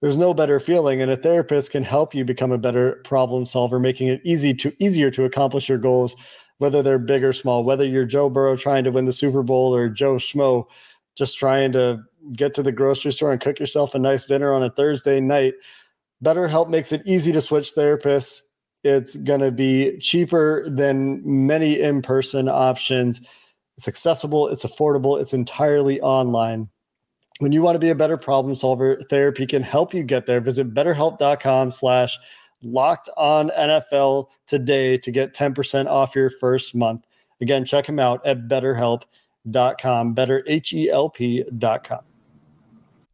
there's 0.00 0.18
no 0.18 0.32
better 0.32 0.60
feeling 0.60 1.02
and 1.02 1.10
a 1.10 1.16
therapist 1.16 1.72
can 1.72 1.82
help 1.82 2.14
you 2.14 2.24
become 2.24 2.52
a 2.52 2.58
better 2.58 3.00
problem 3.04 3.44
solver 3.44 3.78
making 3.78 4.08
it 4.08 4.20
easy 4.24 4.54
to 4.54 4.72
easier 4.78 5.10
to 5.10 5.24
accomplish 5.24 5.68
your 5.68 5.78
goals 5.78 6.16
whether 6.58 6.82
they're 6.82 6.98
big 6.98 7.24
or 7.24 7.32
small 7.32 7.64
whether 7.64 7.84
you're 7.84 8.04
joe 8.04 8.28
burrow 8.28 8.56
trying 8.56 8.84
to 8.84 8.90
win 8.90 9.04
the 9.04 9.12
super 9.12 9.42
bowl 9.42 9.74
or 9.74 9.88
joe 9.88 10.14
schmo 10.14 10.64
just 11.16 11.38
trying 11.38 11.72
to 11.72 11.98
get 12.32 12.54
to 12.54 12.62
the 12.62 12.72
grocery 12.72 13.12
store 13.12 13.32
and 13.32 13.40
cook 13.40 13.58
yourself 13.58 13.94
a 13.94 13.98
nice 13.98 14.26
dinner 14.26 14.52
on 14.52 14.62
a 14.62 14.70
thursday 14.70 15.20
night 15.20 15.54
betterhelp 16.24 16.68
makes 16.68 16.92
it 16.92 17.02
easy 17.04 17.32
to 17.32 17.40
switch 17.40 17.74
therapists 17.74 18.42
it's 18.84 19.16
going 19.18 19.40
to 19.40 19.50
be 19.50 19.98
cheaper 19.98 20.68
than 20.70 21.20
many 21.24 21.80
in-person 21.80 22.48
options 22.48 23.20
it's 23.76 23.88
accessible 23.88 24.48
it's 24.48 24.64
affordable 24.64 25.20
it's 25.20 25.34
entirely 25.34 26.00
online 26.00 26.68
when 27.38 27.52
you 27.52 27.62
want 27.62 27.76
to 27.76 27.80
be 27.80 27.90
a 27.90 27.94
better 27.94 28.16
problem 28.16 28.54
solver, 28.54 29.00
therapy 29.08 29.46
can 29.46 29.62
help 29.62 29.94
you 29.94 30.02
get 30.02 30.26
there. 30.26 30.40
Visit 30.40 30.74
betterhelp.com 30.74 31.70
slash 31.70 32.18
locked 32.62 33.08
on 33.16 33.50
NFL 33.50 34.26
today 34.46 34.98
to 34.98 35.10
get 35.10 35.34
10% 35.34 35.86
off 35.86 36.16
your 36.16 36.30
first 36.30 36.74
month. 36.74 37.04
Again, 37.40 37.64
check 37.64 37.86
them 37.86 38.00
out 38.00 38.24
at 38.26 38.48
betterhelp.com, 38.48 40.14
better 40.14 40.42
H-E-L-P.com. 40.46 42.07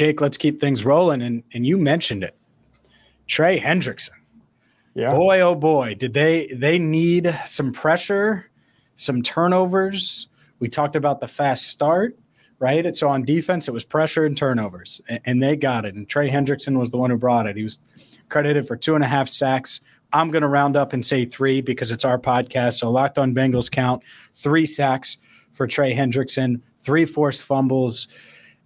Jake, 0.00 0.22
let's 0.22 0.38
keep 0.38 0.60
things 0.60 0.82
rolling. 0.82 1.20
And 1.20 1.42
and 1.52 1.66
you 1.66 1.76
mentioned 1.76 2.24
it, 2.24 2.34
Trey 3.26 3.60
Hendrickson. 3.60 4.16
Yeah. 4.94 5.14
Boy, 5.14 5.40
oh 5.40 5.54
boy, 5.54 5.94
did 5.94 6.14
they 6.14 6.46
they 6.54 6.78
need 6.78 7.38
some 7.44 7.70
pressure, 7.70 8.48
some 8.96 9.20
turnovers. 9.20 10.28
We 10.58 10.70
talked 10.70 10.96
about 10.96 11.20
the 11.20 11.28
fast 11.28 11.66
start, 11.66 12.18
right? 12.60 12.96
So 12.96 13.10
on 13.10 13.24
defense, 13.24 13.68
it 13.68 13.72
was 13.72 13.84
pressure 13.84 14.24
and 14.24 14.34
turnovers, 14.34 15.02
and, 15.06 15.20
and 15.26 15.42
they 15.42 15.54
got 15.54 15.84
it. 15.84 15.94
And 15.94 16.08
Trey 16.08 16.30
Hendrickson 16.30 16.78
was 16.78 16.90
the 16.90 16.96
one 16.96 17.10
who 17.10 17.18
brought 17.18 17.46
it. 17.46 17.58
He 17.58 17.64
was 17.64 17.78
credited 18.30 18.66
for 18.66 18.76
two 18.76 18.94
and 18.94 19.04
a 19.04 19.06
half 19.06 19.28
sacks. 19.28 19.82
I'm 20.14 20.30
going 20.30 20.40
to 20.40 20.48
round 20.48 20.78
up 20.78 20.94
and 20.94 21.04
say 21.04 21.26
three 21.26 21.60
because 21.60 21.92
it's 21.92 22.06
our 22.06 22.18
podcast. 22.18 22.78
So 22.78 22.90
locked 22.90 23.18
on 23.18 23.34
Bengals 23.34 23.70
count 23.70 24.02
three 24.32 24.64
sacks 24.64 25.18
for 25.52 25.66
Trey 25.66 25.94
Hendrickson, 25.94 26.62
three 26.80 27.04
forced 27.04 27.42
fumbles 27.42 28.08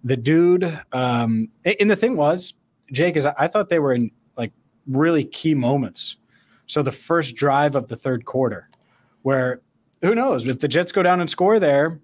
the 0.05 0.15
dude 0.15 0.63
um 0.93 1.49
and 1.65 1.91
the 1.91 1.95
thing 1.95 2.15
was 2.15 2.53
jake 2.93 3.17
is 3.17 3.25
i 3.25 3.47
thought 3.47 3.67
they 3.67 3.79
were 3.79 3.93
in 3.93 4.09
like 4.37 4.53
really 4.87 5.25
key 5.25 5.53
moments. 5.53 6.17
So 6.67 6.81
the 6.81 6.91
first 6.91 7.35
drive 7.35 7.75
of 7.75 7.87
the 7.87 7.95
third 7.95 8.25
quarter 8.25 8.69
where 9.21 9.61
who 10.01 10.15
knows 10.15 10.47
if 10.47 10.59
the 10.59 10.67
jets 10.67 10.91
go 10.91 11.03
down 11.03 11.19
and 11.19 11.29
score 11.29 11.59
there 11.59 11.99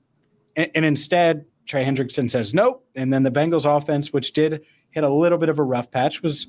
and, 0.56 0.72
and 0.76 0.86
instead 0.86 1.46
trey 1.66 1.86
hendrickson 1.86 2.30
says 2.30 2.54
nope 2.54 2.86
and 2.96 3.14
then 3.14 3.24
the 3.24 3.32
bengals 3.32 3.66
offense 3.66 4.12
which 4.12 4.34
did 4.34 4.64
hit 4.92 5.04
a 5.04 5.10
little 5.10 5.38
bit 5.38 5.50
of 5.50 5.60
a 5.60 5.64
rough 5.64 5.90
patch 5.92 6.22
was 6.22 6.48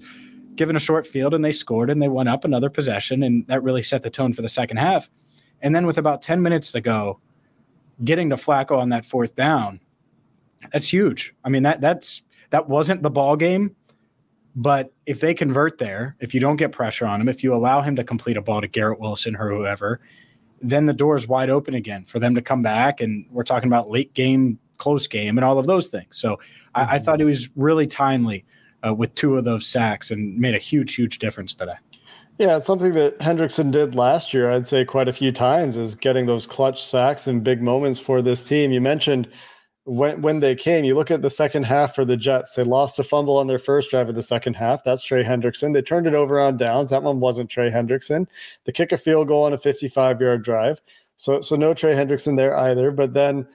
given 0.57 0.77
a 0.77 0.81
short 0.81 1.07
field 1.07 1.33
and 1.33 1.45
they 1.45 1.53
scored 1.53 1.91
and 1.91 2.03
they 2.03 2.09
went 2.09 2.29
up 2.29 2.45
another 2.45 2.69
possession 2.69 3.23
and 3.23 3.47
that 3.47 3.63
really 3.63 3.83
set 3.83 4.03
the 4.03 4.11
tone 4.11 4.33
for 4.33 4.43
the 4.43 4.49
second 4.49 4.77
half. 4.77 5.11
And 5.63 5.75
then 5.75 5.87
with 5.87 5.97
about 5.97 6.21
10 6.21 6.43
minutes 6.43 6.73
to 6.73 6.81
go 6.81 7.21
getting 8.05 8.29
to 8.31 8.37
flacco 8.37 8.77
on 8.77 8.91
that 8.91 9.07
fourth 9.07 9.35
down 9.35 9.81
that's 10.73 10.93
huge. 10.93 11.35
I 11.45 11.49
mean 11.49 11.63
that 11.63 11.81
that's 11.81 12.23
that 12.51 12.69
wasn't 12.69 13.03
the 13.03 13.11
ball 13.11 13.37
game, 13.37 13.75
but 14.55 14.93
if 15.07 15.21
they 15.21 15.35
convert 15.35 15.79
there, 15.79 16.17
if 16.21 16.35
you 16.35 16.41
don't 16.41 16.57
get 16.57 16.73
pressure 16.73 17.07
on 17.07 17.21
him, 17.21 17.29
if 17.29 17.43
you 17.43 17.55
allow 17.55 17.81
him 17.81 17.97
to 17.97 18.05
complete 18.05 18.37
a 18.37 18.43
ball 18.43 18.61
to 18.61 18.69
Garrett 18.69 19.01
Wilson 19.01 19.35
or 19.37 19.49
whoever, 19.49 20.01
then 20.61 20.87
the 20.87 20.93
door 20.93 21.17
is 21.17 21.27
wide 21.27 21.51
open 21.51 21.75
again 21.75 22.05
for 22.05 22.19
them 22.19 22.35
to 22.35 22.43
come 22.43 22.63
back. 22.63 23.01
And 23.01 23.27
we're 23.31 23.43
talking 23.43 23.69
about 23.69 23.91
late 23.91 24.13
game, 24.15 24.59
close 24.77 25.07
game, 25.07 25.39
and 25.39 25.45
all 25.45 25.59
of 25.59 25.67
those 25.67 25.89
things. 25.89 26.17
So 26.19 26.35
mm-hmm. 26.35 26.43
I, 26.75 26.83
I, 26.83 26.85
mm-hmm. 26.85 27.05
thought 27.05 27.21
he 27.21 27.25
was 27.25 27.49
really 27.57 27.87
timely 27.87 28.45
uh, 28.87 28.95
with 28.95 29.15
two 29.15 29.37
of 29.37 29.45
those 29.45 29.67
sacks 29.67 30.11
and 30.11 30.39
made 30.39 30.55
a 30.55 30.59
huge, 30.59 30.95
huge 30.95 31.19
difference 31.19 31.55
today. 31.55 31.75
Yeah, 32.39 32.57
it's 32.57 32.67
something 32.67 32.95
that 32.95 33.19
Hendrickson 33.19 33.71
did 33.71 33.95
last 33.95 34.33
year, 34.33 34.51
I'd 34.51 34.67
say 34.67 34.85
quite 34.85 35.07
a 35.07 35.13
few 35.13 35.33
times, 35.33 35.77
is 35.77 35.95
getting 35.95 36.27
those 36.27 36.47
clutch 36.47 36.83
sacks 36.83 37.27
and 37.27 37.45
big 37.45 37.63
moments 37.63 38.01
for 38.01 38.23
this 38.23 38.49
team. 38.49 38.73
You 38.73 38.81
mentioned 38.81 39.29
when 39.85 40.23
when 40.23 40.41
they 40.41 40.55
came, 40.55 40.85
you 40.85 40.95
look 40.95 41.11
at 41.11 41.23
the 41.23 41.31
second 41.31 41.65
half 41.65 41.95
for 41.95 42.05
the 42.05 42.17
Jets. 42.17 42.55
They 42.55 42.63
lost 42.63 42.99
a 42.99 43.05
fumble 43.05 43.37
on 43.37 43.49
their 43.49 43.59
first 43.59 43.91
drive 43.91 44.09
of 44.09 44.15
the 44.15 44.23
second 44.23 44.55
half. 44.55 44.85
That's 44.85 45.03
Trey 45.03 45.25
Hendrickson. 45.25 45.75
They 45.75 45.83
turned 45.83 46.07
it 46.07 46.15
over 46.15 46.39
on 46.39 46.57
downs. 46.57 46.91
That 46.91 47.03
one 47.03 47.21
wasn't 47.21 47.51
Trey 47.51 47.71
Hendrickson. 47.71 48.27
They 48.65 48.73
kick 48.73 48.93
a 48.93 48.99
field 48.99 49.29
goal 49.29 49.45
on 49.45 49.53
a 49.53 49.59
55 49.59 50.21
yard 50.21 50.45
drive. 50.45 50.81
So 51.17 51.41
so 51.41 51.57
no 51.57 51.75
Trey 51.75 51.95
Hendrickson 51.95 52.37
there 52.37 52.57
either. 52.57 52.91
But 52.93 53.15
then 53.15 53.47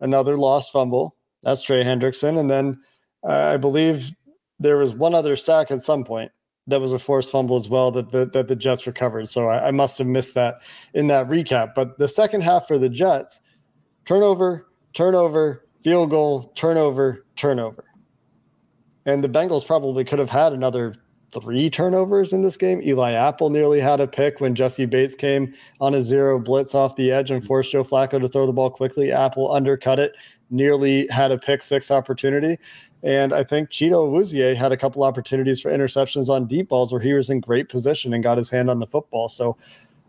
another 0.00 0.36
lost 0.36 0.72
fumble. 0.72 1.14
That's 1.42 1.62
Trey 1.62 1.84
Hendrickson. 1.84 2.38
And 2.38 2.50
then 2.50 2.80
uh, 3.24 3.52
I 3.52 3.56
believe 3.56 4.10
there 4.58 4.78
was 4.78 4.94
one 4.94 5.14
other 5.14 5.36
sack 5.36 5.70
at 5.70 5.82
some 5.82 6.02
point 6.02 6.32
that 6.66 6.80
was 6.80 6.92
a 6.92 6.98
forced 6.98 7.30
fumble 7.30 7.56
as 7.56 7.70
well 7.70 7.92
that 7.92 8.10
the, 8.10 8.26
that 8.26 8.48
the 8.48 8.56
Jets 8.56 8.86
recovered. 8.88 9.28
So 9.28 9.46
I, 9.46 9.68
I 9.68 9.70
must 9.70 9.98
have 9.98 10.06
missed 10.08 10.34
that 10.34 10.62
in 10.94 11.06
that 11.08 11.28
recap. 11.28 11.74
But 11.74 11.98
the 11.98 12.08
second 12.08 12.42
half 12.42 12.66
for 12.66 12.76
the 12.76 12.88
Jets, 12.88 13.40
turnover, 14.04 14.66
turnover, 14.92 15.65
field 15.86 16.10
goal, 16.10 16.42
turnover, 16.56 17.24
turnover. 17.36 17.84
And 19.04 19.22
the 19.22 19.28
Bengals 19.28 19.64
probably 19.64 20.02
could 20.02 20.18
have 20.18 20.28
had 20.28 20.52
another 20.52 20.92
three 21.30 21.70
turnovers 21.70 22.32
in 22.32 22.42
this 22.42 22.56
game. 22.56 22.82
Eli 22.82 23.12
Apple 23.12 23.50
nearly 23.50 23.78
had 23.78 24.00
a 24.00 24.08
pick 24.08 24.40
when 24.40 24.56
Jessie 24.56 24.84
Bates 24.84 25.14
came 25.14 25.54
on 25.80 25.94
a 25.94 26.00
zero 26.00 26.40
blitz 26.40 26.74
off 26.74 26.96
the 26.96 27.12
edge 27.12 27.30
and 27.30 27.46
forced 27.46 27.70
Joe 27.70 27.84
Flacco 27.84 28.20
to 28.20 28.26
throw 28.26 28.46
the 28.46 28.52
ball 28.52 28.68
quickly. 28.68 29.12
Apple 29.12 29.52
undercut 29.52 30.00
it, 30.00 30.16
nearly 30.50 31.06
had 31.06 31.30
a 31.30 31.38
pick 31.38 31.62
six 31.62 31.88
opportunity. 31.92 32.58
And 33.04 33.32
I 33.32 33.44
think 33.44 33.70
Chido 33.70 34.10
Awuzie 34.10 34.56
had 34.56 34.72
a 34.72 34.76
couple 34.76 35.04
opportunities 35.04 35.60
for 35.60 35.70
interceptions 35.70 36.28
on 36.28 36.48
deep 36.48 36.68
balls 36.68 36.90
where 36.90 37.00
he 37.00 37.12
was 37.12 37.30
in 37.30 37.38
great 37.38 37.68
position 37.68 38.12
and 38.12 38.24
got 38.24 38.38
his 38.38 38.50
hand 38.50 38.70
on 38.70 38.80
the 38.80 38.88
football. 38.88 39.28
So 39.28 39.56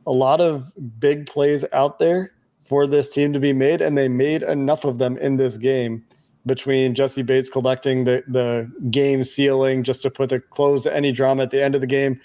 a 0.08 0.12
lot 0.12 0.42
of 0.42 0.74
big 1.00 1.28
plays 1.28 1.64
out 1.72 2.00
there 2.00 2.32
for 2.68 2.86
this 2.86 3.10
team 3.10 3.34
to 3.34 3.40
be 3.40 3.54
made, 3.54 3.82
and 3.82 3.98
they 3.98 4.10
made 4.10 4.44
enough 4.44 4.84
of 4.84 4.98
them 4.98 5.18
in 5.18 5.38
this 5.38 5.58
game 5.58 6.04
between 6.46 6.96
Jessie 6.96 7.24
Bates 7.24 7.50
collecting 7.50 8.06
the, 8.06 8.24
the 8.28 8.72
game 8.90 9.24
sealing 9.24 9.84
just 9.84 10.02
to 10.02 10.10
put 10.10 10.32
a 10.32 10.40
close 10.40 10.84
to 10.84 10.96
any 10.96 11.12
drama 11.12 11.44
at 11.44 11.52
the 11.52 11.62
end 11.64 11.76
of 11.76 11.82
the 11.82 11.88
game. 11.88 12.20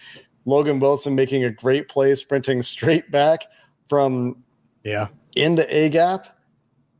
Logan 0.45 0.81
Wilson 0.81 1.15
making 1.15 1.45
a 1.45 1.51
great 1.51 1.89
play, 1.89 2.15
sprinting 2.15 2.63
straight 2.63 3.11
back 3.11 3.47
from 3.87 4.37
yeah 4.85 5.09
in 5.35 5.55
the 5.55 5.75
A 5.75 5.89
gap, 5.89 6.39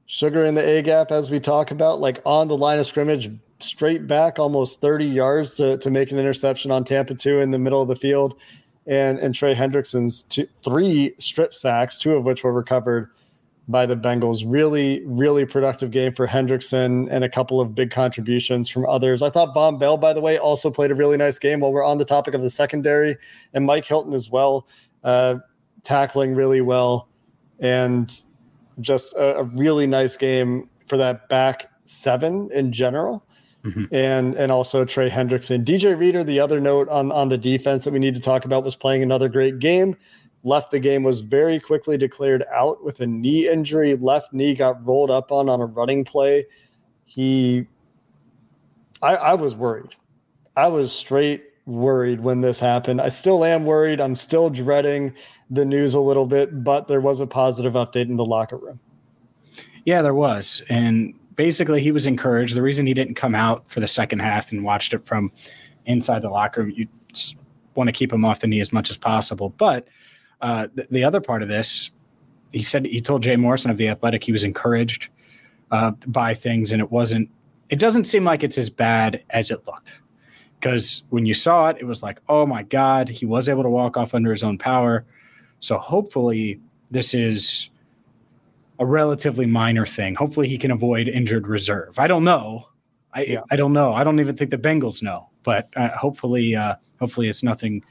sugar 0.07 0.45
in 0.45 0.55
the 0.55 0.67
A 0.67 0.83
gap 0.83 1.11
as 1.11 1.31
we 1.31 1.41
talk 1.41 1.71
about, 1.71 2.01
like 2.01 2.21
on 2.25 2.49
the 2.49 2.57
line 2.57 2.79
of 2.79 2.87
scrimmage, 2.87 3.31
straight 3.61 4.07
back 4.07 4.39
almost 4.39 4.81
30 4.81 5.07
yards 5.07 5.55
to, 5.55 5.79
to 5.79 5.91
make 5.91 6.11
an 6.11 6.19
interception 6.19 6.71
on 6.71 6.85
Tampa 6.85 7.15
2 7.15 7.41
in 7.41 7.51
the 7.51 7.59
middle 7.59 7.83
of 7.83 7.89
the 7.89 7.97
field. 7.97 8.37
And, 8.87 9.19
and 9.21 9.33
Trey 9.33 9.55
Hendrickson's 9.55 10.25
two, 10.25 10.47
three 10.61 11.15
strip 11.19 11.55
sacks, 11.55 11.99
two 11.99 12.15
of 12.15 12.25
which 12.25 12.43
were 12.43 12.53
recovered 12.53 13.11
by 13.69 13.87
the 13.87 13.97
Bengals. 13.97 14.45
Really, 14.47 15.03
really 15.05 15.45
productive 15.45 15.91
game 15.91 16.13
for 16.13 16.27
Hendrickson 16.27 17.09
and 17.11 17.25
a 17.25 17.29
couple 17.29 17.61
of 17.61 17.75
big 17.75 17.91
contributions 17.91 18.69
from 18.69 18.87
others. 18.87 19.23
I 19.23 19.31
thought 19.31 19.55
Vonn 19.55 19.79
Bell, 19.79 19.97
by 19.97 20.13
the 20.13 20.21
way, 20.21 20.39
also 20.39 20.71
played 20.71 20.91
a 20.91 20.95
really 20.95 21.17
nice 21.17 21.39
game 21.39 21.61
while 21.61 21.73
we're 21.73 21.85
on 21.85 21.99
the 21.99 22.05
topic 22.05 22.35
of 22.35 22.43
the 22.43 22.51
secondary, 22.51 23.17
and 23.55 23.65
Mike 23.65 23.85
Hilton 23.85 24.13
as 24.13 24.31
well, 24.31 24.67
uh, 25.05 25.37
tackling 25.83 26.35
really 26.35 26.61
well. 26.61 27.09
And 27.61 28.13
just 28.81 29.15
a, 29.15 29.37
a, 29.37 29.45
really 29.45 29.87
nice 29.87 30.17
game 30.17 30.69
for 30.87 30.97
that 30.97 31.29
back 31.29 31.71
seven 31.85 32.51
in 32.53 32.73
general. 32.73 33.25
Mm-hmm. 33.65 33.95
And 33.95 34.35
and 34.35 34.51
also 34.51 34.85
Trey 34.85 35.09
Hendrickson. 35.09 35.65
DJ 35.65 35.97
Reader, 35.97 36.25
the 36.25 36.41
other 36.41 36.61
note 36.61 36.89
on, 36.89 37.13
on 37.13 37.29
the 37.29 37.39
defense 37.39 37.85
that 37.85 37.93
we 37.93 38.01
need 38.01 38.17
to 38.17 38.21
talk 38.21 38.45
about 38.45 38.65
was 38.65 38.75
playing 38.75 39.05
another 39.05 39.29
great 39.29 39.61
game 39.61 39.97
left 40.45 40.71
the 40.71 40.81
game, 40.81 41.03
was 41.03 41.21
very 41.21 41.61
quickly 41.61 41.97
declared 41.97 42.45
out 42.53 42.85
with 42.85 43.01
a 43.01 43.07
knee 43.07 43.49
injury. 43.49 43.97
Left 43.97 44.33
knee 44.33 44.55
got 44.55 44.85
rolled 44.87 45.11
up 45.11 45.31
on 45.33 45.49
on 45.49 45.61
a 45.61 45.67
running 45.67 46.05
play. 46.05 46.47
He, 47.05 47.67
I, 49.03 49.15
I 49.15 49.35
was 49.35 49.55
worried. 49.55 49.95
I 50.57 50.69
was 50.69 50.93
straight 50.93 51.45
worried 51.67 52.21
when 52.21 52.41
this 52.41 52.59
happened. 52.59 53.01
I 53.01 53.09
still 53.09 53.45
am 53.45 53.65
worried. 53.65 54.01
I'm 54.01 54.15
still 54.15 54.51
dreading 54.51 55.15
the 55.51 55.65
news 55.65 55.95
a 55.95 56.01
little 56.01 56.27
bit, 56.27 56.65
but 56.65 56.89
there 56.89 57.01
was 57.01 57.21
a 57.21 57.27
positive 57.27 57.75
update 57.75 58.09
in 58.09 58.17
the 58.17 58.25
locker 58.25 58.57
room. 58.57 58.81
Yeah, 59.85 60.03
there 60.03 60.15
was. 60.15 60.63
And 60.69 61.15
basically, 61.37 61.81
he 61.83 61.93
was 61.93 62.07
encouraged. 62.07 62.57
The 62.57 62.63
reason 62.63 62.87
he 62.87 62.95
didn't 62.95 63.15
come 63.15 63.35
out 63.35 63.69
for 63.69 63.81
the 63.81 63.89
second 63.89 64.21
half 64.21 64.53
and 64.53 64.65
watched 64.65 64.93
it 64.93 65.07
from 65.07 65.33
inside 65.87 66.23
the 66.23 66.31
locker 66.31 66.63
room, 66.63 66.71
you 66.71 66.89
want 67.75 67.89
to 67.89 67.93
keep 67.93 68.13
him 68.13 68.25
off 68.25 68.41
the 68.41 68.47
knee 68.47 68.61
as 68.61 68.73
much 68.73 68.91
as 68.91 68.97
possible. 68.97 69.51
But 69.51 69.89
uh, 70.43 70.67
the, 70.75 70.87
the, 70.91 71.05
other 71.05 71.21
part 71.21 71.43
of 71.43 71.49
this, 71.49 71.93
he 72.53 72.63
said 72.63 72.85
he 72.85 73.01
told 73.01 73.23
Jay 73.23 73.37
Morrison 73.37 73.71
of 73.71 73.77
the 73.77 73.89
Athletic 73.89 74.25
he 74.25 74.33
was 74.33 74.43
encouraged 74.43 75.09
uh, 75.71 75.93
by 76.07 76.35
things, 76.35 76.73
and 76.73 76.83
it 76.83 76.91
wasn't. 76.91 77.31
It 77.71 77.79
doesn't 77.79 78.05
seem 78.05 78.25
like 78.25 78.43
it's 78.43 78.59
as 78.59 78.69
bad 78.69 79.25
as 79.31 79.51
it 79.51 79.67
looked, 79.67 80.03
because 80.59 81.05
when 81.11 81.25
you 81.25 81.33
saw 81.33 81.69
it, 81.69 81.77
it 81.81 81.85
was 81.85 82.03
like, 82.03 82.21
oh 82.29 82.45
my 82.45 82.65
god, 82.65 83.09
he 83.09 83.25
was 83.25 83.49
able 83.49 83.63
to 83.63 83.71
walk 83.71 83.97
off 83.97 84.15
under 84.15 84.31
his 84.31 84.43
own 84.43 84.59
power. 84.59 85.07
So 85.61 85.79
hopefully, 85.79 86.61
this 86.91 87.15
is 87.15 87.71
a 88.81 88.85
relatively 88.85 89.47
minor 89.47 89.87
thing. 89.87 90.17
Hopefully, 90.17 90.49
he 90.49 90.59
can 90.59 90.73
avoid 90.73 91.07
injured 91.07 91.47
reserve. 91.47 91.99
I 92.01 92.09
don't 92.09 92.25
know. 92.25 92.69
I 93.15 93.23
yeah. 93.23 93.43
I 93.51 93.57
don't 93.57 93.73
know. 93.73 93.93
I 93.93 94.03
don't 94.03 94.19
even 94.19 94.37
think 94.37 94.51
the 94.51 94.59
Bengals 94.59 95.03
know, 95.05 95.29
but 95.45 95.69
uh, 95.77 95.91
hopefully, 95.91 96.57
uh, 96.57 96.75
hopefully, 96.99 97.29
it's 97.29 97.45
nothing 97.45 97.85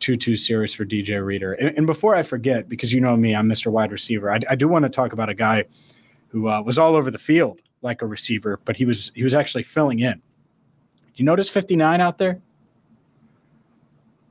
too 0.00 0.16
too 0.16 0.36
serious 0.36 0.74
for 0.74 0.84
DJ 0.84 1.24
Reader. 1.24 1.54
And, 1.54 1.76
and, 1.76 1.86
before 1.86 2.14
I 2.14 2.22
forget, 2.22 2.68
because 2.68 2.92
you 2.92 3.00
know 3.00 3.16
me, 3.16 3.34
I'm 3.34 3.48
Mr. 3.48 3.70
Wide 3.70 3.92
Receiver. 3.92 4.30
I, 4.30 4.40
I 4.48 4.54
do 4.54 4.68
want 4.68 4.84
to 4.84 4.88
talk 4.88 5.12
about 5.12 5.28
a 5.28 5.34
guy 5.34 5.64
who 6.28 6.48
uh, 6.48 6.62
was 6.62 6.78
all 6.78 6.94
over 6.94 7.10
the 7.10 7.18
field 7.18 7.60
like 7.82 8.02
a 8.02 8.06
receiver, 8.06 8.60
but 8.64 8.76
he 8.76 8.84
was 8.84 9.12
he 9.14 9.22
was 9.22 9.34
actually 9.34 9.62
filling 9.62 10.00
in. 10.00 10.14
Do 10.14 11.14
you 11.16 11.24
notice 11.24 11.48
59 11.48 12.00
out 12.00 12.18
there? 12.18 12.40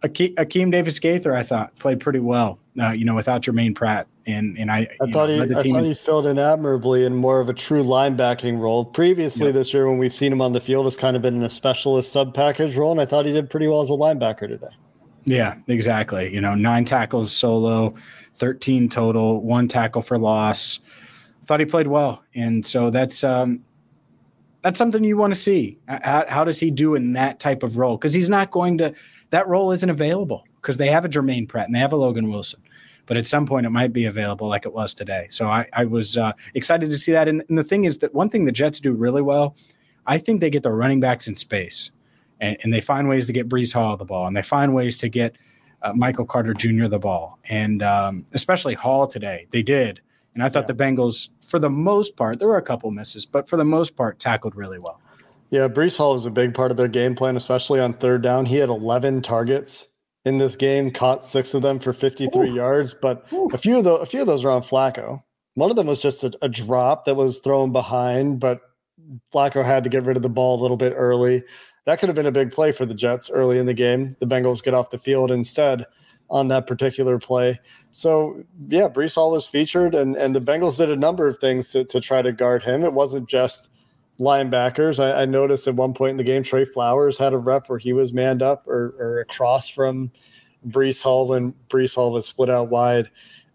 Akeem 0.03 0.71
Davis 0.71 0.99
Gaither, 0.99 1.35
I 1.35 1.43
thought 1.43 1.77
played 1.79 1.99
pretty 1.99 2.19
well. 2.19 2.59
Uh, 2.79 2.91
you 2.91 3.03
know, 3.03 3.15
without 3.15 3.41
Jermaine 3.41 3.75
Pratt, 3.75 4.07
and 4.27 4.57
and 4.57 4.69
I, 4.71 4.87
I 5.01 5.11
thought 5.11 5.29
know, 5.29 5.45
he, 5.45 5.55
I 5.55 5.63
thought 5.63 5.83
he 5.83 5.93
filled 5.95 6.27
in 6.27 6.37
admirably 6.37 7.05
in 7.05 7.15
more 7.15 7.39
of 7.39 7.49
a 7.49 7.53
true 7.53 7.83
linebacking 7.83 8.59
role. 8.59 8.85
Previously 8.85 9.51
this 9.51 9.73
year, 9.73 9.89
when 9.89 9.97
we've 9.97 10.13
seen 10.13 10.31
him 10.31 10.41
on 10.41 10.51
the 10.53 10.61
field, 10.61 10.85
has 10.85 10.95
kind 10.95 11.15
of 11.15 11.23
been 11.23 11.35
in 11.35 11.43
a 11.43 11.49
specialist 11.49 12.11
sub 12.11 12.35
package 12.35 12.75
role, 12.75 12.91
and 12.91 13.01
I 13.01 13.05
thought 13.05 13.25
he 13.25 13.31
did 13.31 13.49
pretty 13.49 13.67
well 13.67 13.81
as 13.81 13.89
a 13.89 13.93
linebacker 13.93 14.47
today. 14.47 14.67
Yeah, 15.27 15.55
exactly. 15.67 16.33
You 16.33 16.39
know, 16.39 16.55
nine 16.55 16.85
tackles 16.85 17.33
solo, 17.33 17.93
13 18.35 18.87
total, 18.87 19.41
one 19.41 19.67
tackle 19.67 20.01
for 20.01 20.17
loss. 20.17 20.79
Thought 21.43 21.59
he 21.59 21.65
played 21.65 21.87
well. 21.87 22.23
And 22.33 22.65
so 22.65 22.89
that's 22.89 23.25
um 23.25 23.61
that's 24.61 24.77
something 24.77 25.03
you 25.03 25.17
want 25.17 25.33
to 25.33 25.39
see. 25.39 25.77
How, 25.87 26.25
how 26.27 26.43
does 26.43 26.59
he 26.59 26.71
do 26.71 26.95
in 26.95 27.13
that 27.13 27.39
type 27.39 27.61
of 27.61 27.77
role? 27.77 27.97
Because 27.97 28.13
he's 28.13 28.29
not 28.29 28.51
going 28.51 28.77
to 28.77 28.93
that 29.29 29.47
role 29.49 29.73
isn't 29.73 29.89
available 29.89 30.45
because 30.61 30.77
they 30.77 30.87
have 30.87 31.03
a 31.03 31.09
Jermaine 31.09 31.47
Pratt 31.47 31.65
and 31.65 31.75
they 31.75 31.79
have 31.79 31.91
a 31.91 31.97
Logan 31.97 32.31
Wilson. 32.31 32.61
But 33.05 33.17
at 33.17 33.27
some 33.27 33.45
point 33.45 33.65
it 33.65 33.71
might 33.71 33.91
be 33.91 34.05
available 34.05 34.47
like 34.47 34.65
it 34.65 34.73
was 34.73 34.93
today. 34.93 35.27
So 35.29 35.49
I, 35.49 35.67
I 35.73 35.83
was 35.83 36.17
uh, 36.17 36.31
excited 36.53 36.89
to 36.89 36.97
see 36.97 37.11
that. 37.11 37.27
And, 37.27 37.43
and 37.49 37.57
the 37.57 37.65
thing 37.65 37.83
is 37.83 37.97
that 37.97 38.13
one 38.13 38.29
thing 38.29 38.45
the 38.45 38.51
Jets 38.53 38.79
do 38.79 38.93
really 38.93 39.21
well, 39.21 39.55
I 40.05 40.17
think 40.19 40.39
they 40.39 40.49
get 40.49 40.63
their 40.63 40.75
running 40.75 41.01
backs 41.01 41.27
in 41.27 41.35
space 41.35 41.91
and, 42.39 42.57
and, 42.63 42.73
they 42.73 42.81
find 42.81 43.09
ways 43.09 43.27
to 43.27 43.33
get 43.33 43.49
Breece 43.49 43.73
Hall 43.73 43.95
the 43.97 44.05
ball, 44.05 44.27
and 44.27 44.35
they 44.35 44.41
find 44.41 44.73
ways 44.73 44.97
to 44.99 45.09
get 45.09 45.35
uh, 45.81 45.93
Michael 45.93 46.25
Carter 46.25 46.53
Jr. 46.53 46.87
the 46.87 46.99
ball, 46.99 47.39
and 47.45 47.83
um, 47.83 48.25
especially 48.33 48.73
Hall 48.73 49.07
today. 49.07 49.47
They 49.51 49.61
did, 49.61 50.01
and 50.33 50.43
I 50.43 50.49
thought 50.49 50.63
yeah. 50.63 50.73
the 50.73 50.83
Bengals, 50.83 51.29
for 51.41 51.59
the 51.59 51.69
most 51.69 52.15
part, 52.15 52.39
there 52.39 52.47
were 52.47 52.57
a 52.57 52.61
couple 52.61 52.91
misses, 52.91 53.25
but 53.25 53.49
for 53.49 53.57
the 53.57 53.65
most 53.65 53.95
part, 53.95 54.19
tackled 54.19 54.55
really 54.55 54.79
well. 54.79 55.01
Yeah, 55.49 55.67
Breece 55.67 55.97
Hall 55.97 56.13
was 56.13 56.25
a 56.25 56.31
big 56.31 56.53
part 56.53 56.71
of 56.71 56.77
their 56.77 56.89
game 56.89 57.15
plan, 57.15 57.35
especially 57.37 57.79
on 57.79 57.93
third 57.93 58.21
down. 58.21 58.45
He 58.45 58.57
had 58.57 58.69
11 58.69 59.21
targets 59.21 59.87
in 60.25 60.37
this 60.37 60.57
game, 60.57 60.91
caught 60.91 61.23
six 61.23 61.53
of 61.53 61.61
them 61.61 61.79
for 61.79 61.93
53 61.93 62.49
Ooh. 62.49 62.53
yards, 62.53 62.93
but 62.93 63.25
Ooh. 63.31 63.49
a 63.53 63.57
few 63.57 63.77
of 63.77 63.85
the 63.85 63.93
a 63.93 64.05
few 64.05 64.21
of 64.21 64.27
those 64.27 64.43
were 64.43 64.51
on 64.51 64.61
Flacco. 64.61 65.23
One 65.53 65.69
of 65.69 65.75
them 65.75 65.87
was 65.87 66.01
just 66.01 66.23
a, 66.23 66.37
a 66.41 66.49
drop 66.49 67.05
that 67.05 67.15
was 67.15 67.39
thrown 67.39 67.71
behind, 67.71 68.39
but 68.39 68.59
Flacco 69.33 69.63
had 69.63 69.83
to 69.85 69.89
get 69.89 70.03
rid 70.03 70.17
of 70.17 70.23
the 70.23 70.29
ball 70.29 70.59
a 70.59 70.61
little 70.61 70.77
bit 70.77 70.93
early 70.95 71.43
that 71.87 71.99
could 71.99 72.09
have 72.09 72.17
been 72.17 72.25
a 72.25 72.33
big 72.33 72.51
play 72.51 72.73
for 72.73 72.85
the 72.85 72.93
Jets 72.93 73.29
early 73.29 73.57
in 73.57 73.65
the 73.65 73.73
game. 73.73 74.17
The 74.19 74.25
Bengals 74.25 74.61
get 74.61 74.73
off 74.73 74.89
the 74.89 74.99
field 74.99 75.31
instead 75.31 75.85
on 76.29 76.49
that 76.49 76.67
particular 76.67 77.17
play. 77.17 77.57
So 77.93 78.43
yeah, 78.67 78.89
Breece 78.89 79.15
Hall 79.15 79.31
was 79.31 79.47
featured, 79.47 79.95
and 79.95 80.17
and 80.17 80.35
the 80.35 80.41
Bengals 80.41 80.75
did 80.75 80.91
a 80.91 80.97
number 80.97 81.27
of 81.27 81.37
things 81.37 81.69
to 81.71 81.85
to 81.85 82.01
try 82.01 82.21
to 82.21 82.33
guard 82.33 82.61
him. 82.61 82.83
It 82.83 82.91
wasn't 82.91 83.29
just 83.29 83.69
linebackers. 84.19 85.01
I, 85.01 85.21
I 85.21 85.25
noticed 85.25 85.65
at 85.65 85.75
one 85.75 85.93
point 85.93 86.11
in 86.11 86.17
the 86.17 86.25
game, 86.25 86.43
Trey 86.43 86.65
Flowers 86.65 87.17
had 87.17 87.31
a 87.31 87.37
rep 87.37 87.69
where 87.69 87.79
he 87.79 87.93
was 87.93 88.11
manned 88.11 88.41
up 88.41 88.67
or, 88.67 88.93
or 88.99 89.21
across 89.21 89.69
from 89.69 90.11
Breece 90.67 91.01
Hall 91.01 91.25
when 91.25 91.53
Breece 91.69 91.95
Hall 91.95 92.11
was 92.11 92.25
split 92.25 92.49
out 92.49 92.69
wide. 92.69 93.09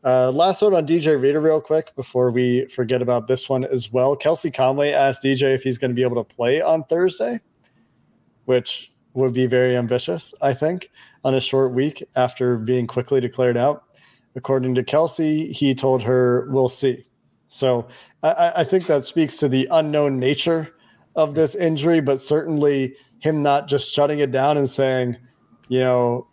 Uh, 0.05 0.31
last 0.31 0.63
note 0.63 0.73
on 0.73 0.87
DJ 0.87 1.21
Reader, 1.21 1.41
real 1.41 1.61
quick, 1.61 1.95
before 1.97 2.31
we 2.31 2.65
forget 2.67 3.03
about 3.03 3.29
this 3.29 3.51
one 3.51 3.65
as 3.65 3.93
well. 3.93 4.17
Kelsey 4.17 4.51
Conway 4.51 4.93
asked 4.93 5.23
DJ 5.23 5.55
if 5.55 5.63
he's 5.63 5.77
going 5.77 5.91
to 5.91 5.95
be 5.95 6.03
able 6.03 6.25
to 6.25 6.35
play 6.35 6.63
on 6.63 6.83
Thursday 6.85 7.39
which 8.53 8.93
would 9.15 9.33
be 9.33 9.47
very 9.47 9.79
ambitious, 9.79 10.35
I 10.43 10.53
think, 10.53 10.91
on 11.25 11.35
a 11.35 11.41
short 11.41 11.73
week 11.73 12.05
after 12.17 12.59
being 12.59 12.87
quickly 12.87 13.19
declared 13.19 13.57
out. 13.57 13.85
According 14.37 14.75
to 14.75 14.85
Kelsey, 14.85 15.51
he 15.51 15.75
told 15.75 16.03
her, 16.03 16.47
We'll 16.51 16.69
see. 16.69 17.07
So 17.49 17.89
I, 18.23 18.53
I 18.57 18.65
think 18.65 18.87
that 18.89 19.07
speaks 19.07 19.39
to 19.39 19.49
the 19.49 19.67
unknown 19.71 20.19
nature 20.19 20.75
of 21.17 21.35
this 21.35 21.55
injury, 21.55 22.01
but 22.03 22.21
certainly 22.21 22.95
him 23.21 23.43
not 23.43 23.69
just 23.69 23.91
shutting 23.91 24.19
it 24.19 24.31
down 24.31 24.59
and 24.59 24.69
saying, 24.69 25.17
you 25.69 25.81
know, 25.81 26.27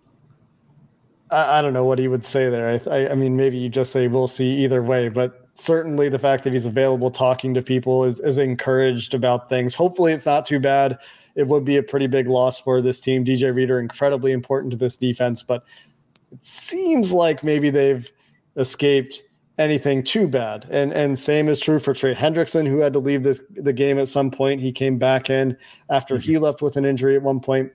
I, 1.32 1.60
I 1.60 1.62
don't 1.62 1.74
know 1.74 1.86
what 1.86 2.00
he 2.00 2.10
would 2.10 2.26
say 2.26 2.50
there. 2.50 2.82
I, 2.86 2.90
I, 2.90 3.12
I 3.12 3.16
mean, 3.16 3.38
maybe 3.38 3.58
you 3.58 3.70
just 3.70 3.94
say 3.94 4.10
we'll 4.10 4.28
see 4.28 4.52
either 4.66 4.84
way, 4.84 5.08
but 5.08 5.48
certainly 5.54 6.10
the 6.10 6.20
fact 6.20 6.44
that 6.44 6.54
he's 6.54 6.66
available 6.66 7.12
talking 7.12 7.54
to 7.54 7.62
people 7.62 8.04
is, 8.04 8.20
is 8.20 8.38
encouraged 8.38 9.14
about 9.14 9.48
things. 9.48 9.74
Hopefully 9.74 10.12
it's 10.12 10.26
not 10.26 10.46
too 10.46 10.60
bad 10.60 10.98
it 11.40 11.48
would 11.48 11.64
be 11.64 11.78
a 11.78 11.84
pretty 11.84 12.06
big 12.06 12.28
loss 12.28 12.60
for 12.60 12.82
this 12.82 13.00
team. 13.00 13.24
DJ 13.24 13.56
Reader, 13.56 13.80
incredibly 13.80 14.34
important 14.34 14.72
to 14.72 14.78
this 14.78 14.98
defense, 14.98 15.42
but 15.42 15.64
it 16.34 16.44
seems 16.44 17.14
like 17.14 17.46
maybe 17.46 17.70
they've 17.70 18.12
escaped 18.58 19.24
anything 19.58 20.04
too 20.04 20.28
bad. 20.28 20.68
And 20.70 20.92
and 20.92 21.18
same 21.18 21.48
is 21.48 21.62
true 21.62 21.80
for 21.80 21.94
Trey 21.94 22.14
Hendrickson, 22.14 22.68
who 22.68 22.80
had 22.80 22.92
to 22.92 23.00
leave 23.00 23.24
this 23.24 23.42
the 23.52 23.72
game 23.72 23.98
at 23.98 24.10
some 24.10 24.30
point. 24.30 24.60
He 24.60 24.74
came 24.74 24.98
back 24.98 25.30
in 25.30 25.56
after 25.90 26.16
mm-hmm. 26.16 26.30
he 26.30 26.38
left 26.38 26.62
with 26.62 26.76
an 26.76 26.84
injury 26.84 27.16
at 27.16 27.22
one 27.22 27.40
point. 27.40 27.72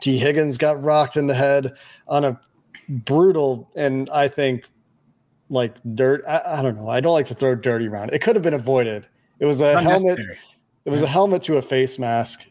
Tee 0.00 0.18
Higgins 0.18 0.58
got 0.58 0.82
rocked 0.82 1.16
in 1.16 1.26
the 1.26 1.34
head 1.34 1.72
on 2.06 2.24
a 2.24 2.38
brutal 2.90 3.70
and 3.76 4.10
I 4.10 4.28
think 4.28 4.64
like 5.48 5.74
dirt. 5.94 6.22
I, 6.28 6.58
I 6.58 6.62
don't 6.62 6.76
know. 6.76 6.90
I 6.90 7.00
don't 7.00 7.14
like 7.14 7.28
to 7.28 7.34
throw 7.34 7.54
dirty 7.54 7.88
around. 7.88 8.12
It 8.12 8.18
could 8.18 8.36
have 8.36 8.42
been 8.42 8.52
avoided. 8.52 9.06
It 9.38 9.46
was 9.46 9.62
a 9.62 9.80
helmet. 9.80 10.22
It 10.84 10.90
was 10.90 11.00
a 11.00 11.06
helmet 11.06 11.42
to 11.44 11.56
a 11.56 11.62
face 11.62 11.98
mask 11.98 12.44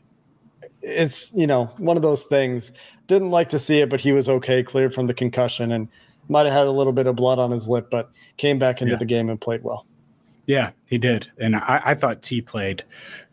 it's 0.83 1.31
you 1.33 1.47
know 1.47 1.65
one 1.77 1.97
of 1.97 2.03
those 2.03 2.25
things. 2.25 2.71
Didn't 3.07 3.31
like 3.31 3.49
to 3.49 3.59
see 3.59 3.79
it, 3.79 3.89
but 3.89 3.99
he 3.99 4.11
was 4.11 4.29
okay, 4.29 4.63
cleared 4.63 4.93
from 4.93 5.07
the 5.07 5.13
concussion, 5.13 5.71
and 5.71 5.87
might 6.29 6.45
have 6.45 6.53
had 6.53 6.67
a 6.67 6.71
little 6.71 6.93
bit 6.93 7.07
of 7.07 7.15
blood 7.15 7.39
on 7.39 7.51
his 7.51 7.67
lip, 7.67 7.89
but 7.89 8.11
came 8.37 8.59
back 8.59 8.81
into 8.81 8.93
yeah. 8.93 8.97
the 8.97 9.05
game 9.05 9.29
and 9.29 9.39
played 9.39 9.63
well. 9.63 9.85
Yeah, 10.45 10.71
he 10.85 10.97
did, 10.97 11.31
and 11.39 11.55
I, 11.55 11.81
I 11.85 11.95
thought 11.95 12.21
T 12.21 12.41
played 12.41 12.83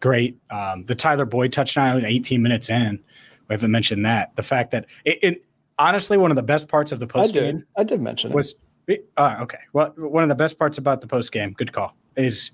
great. 0.00 0.38
Um, 0.50 0.84
the 0.84 0.94
Tyler 0.94 1.24
Boyd 1.24 1.52
touchdown, 1.52 2.04
18 2.04 2.40
minutes 2.40 2.70
in, 2.70 3.02
we 3.48 3.54
haven't 3.54 3.72
mentioned 3.72 4.04
that. 4.06 4.34
The 4.36 4.44
fact 4.44 4.70
that 4.70 4.86
it, 5.04 5.18
it 5.22 5.44
honestly 5.78 6.16
one 6.16 6.30
of 6.30 6.36
the 6.36 6.42
best 6.42 6.68
parts 6.68 6.92
of 6.92 7.00
the 7.00 7.06
post 7.06 7.34
game. 7.34 7.42
I 7.42 7.50
did. 7.50 7.66
I 7.78 7.84
did 7.84 8.00
mention 8.00 8.32
was, 8.32 8.54
it. 8.86 9.08
Uh, 9.16 9.38
okay. 9.40 9.58
Well, 9.72 9.92
one 9.96 10.22
of 10.22 10.28
the 10.28 10.36
best 10.36 10.58
parts 10.58 10.78
about 10.78 11.00
the 11.00 11.08
post 11.08 11.32
game, 11.32 11.52
good 11.52 11.72
call, 11.72 11.96
is 12.16 12.52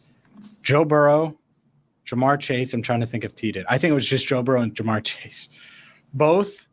Joe 0.63 0.85
Burrow 0.85 1.37
Ja'Marr 2.07 2.39
Chase. 2.41 2.73
I'm 2.75 2.83
trying 2.83 3.01
to 3.01 3.07
think 3.07 3.25
if 3.25 3.35
T 3.35 3.53
did. 3.53 3.67
I 3.69 3.79
think 3.79 3.91
it 3.91 3.95
was 3.95 4.07
just 4.07 4.27
Joe 4.27 4.43
Burrow 4.43 4.61
and 4.63 4.75
Ja'Marr 4.75 5.03
Chase, 5.05 5.49
both 6.15 6.67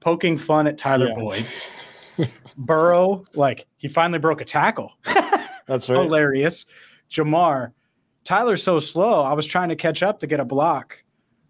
poking 0.00 0.36
fun 0.38 0.66
at 0.66 0.76
Tyler 0.78 1.08
Yeah. 1.08 1.14
Boyd. 1.16 1.46
Burrow, 2.56 3.24
like 3.34 3.66
he 3.78 3.88
finally 3.88 4.18
broke 4.18 4.40
a 4.40 4.44
tackle. 4.44 4.92
That's 5.66 5.88
right. 5.88 6.00
Hilarious. 6.02 6.66
Ja'Marr, 7.10 7.72
Tyler's 8.24 8.62
so 8.62 8.78
slow. 8.78 9.22
I 9.22 9.32
was 9.32 9.46
trying 9.46 9.68
to 9.70 9.76
catch 9.76 10.02
up 10.02 10.20
to 10.20 10.26
get 10.26 10.40
a 10.40 10.44
block 10.44 11.02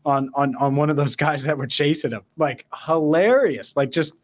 on 0.04 0.30
on 0.34 0.54
on 0.56 0.76
one 0.76 0.88
of 0.90 0.96
those 0.96 1.16
guys 1.16 1.42
that 1.44 1.58
were 1.58 1.66
chasing 1.66 2.12
him. 2.12 2.22
Like 2.36 2.66
hilarious. 2.86 3.76
Like 3.76 3.90
just 3.90 4.14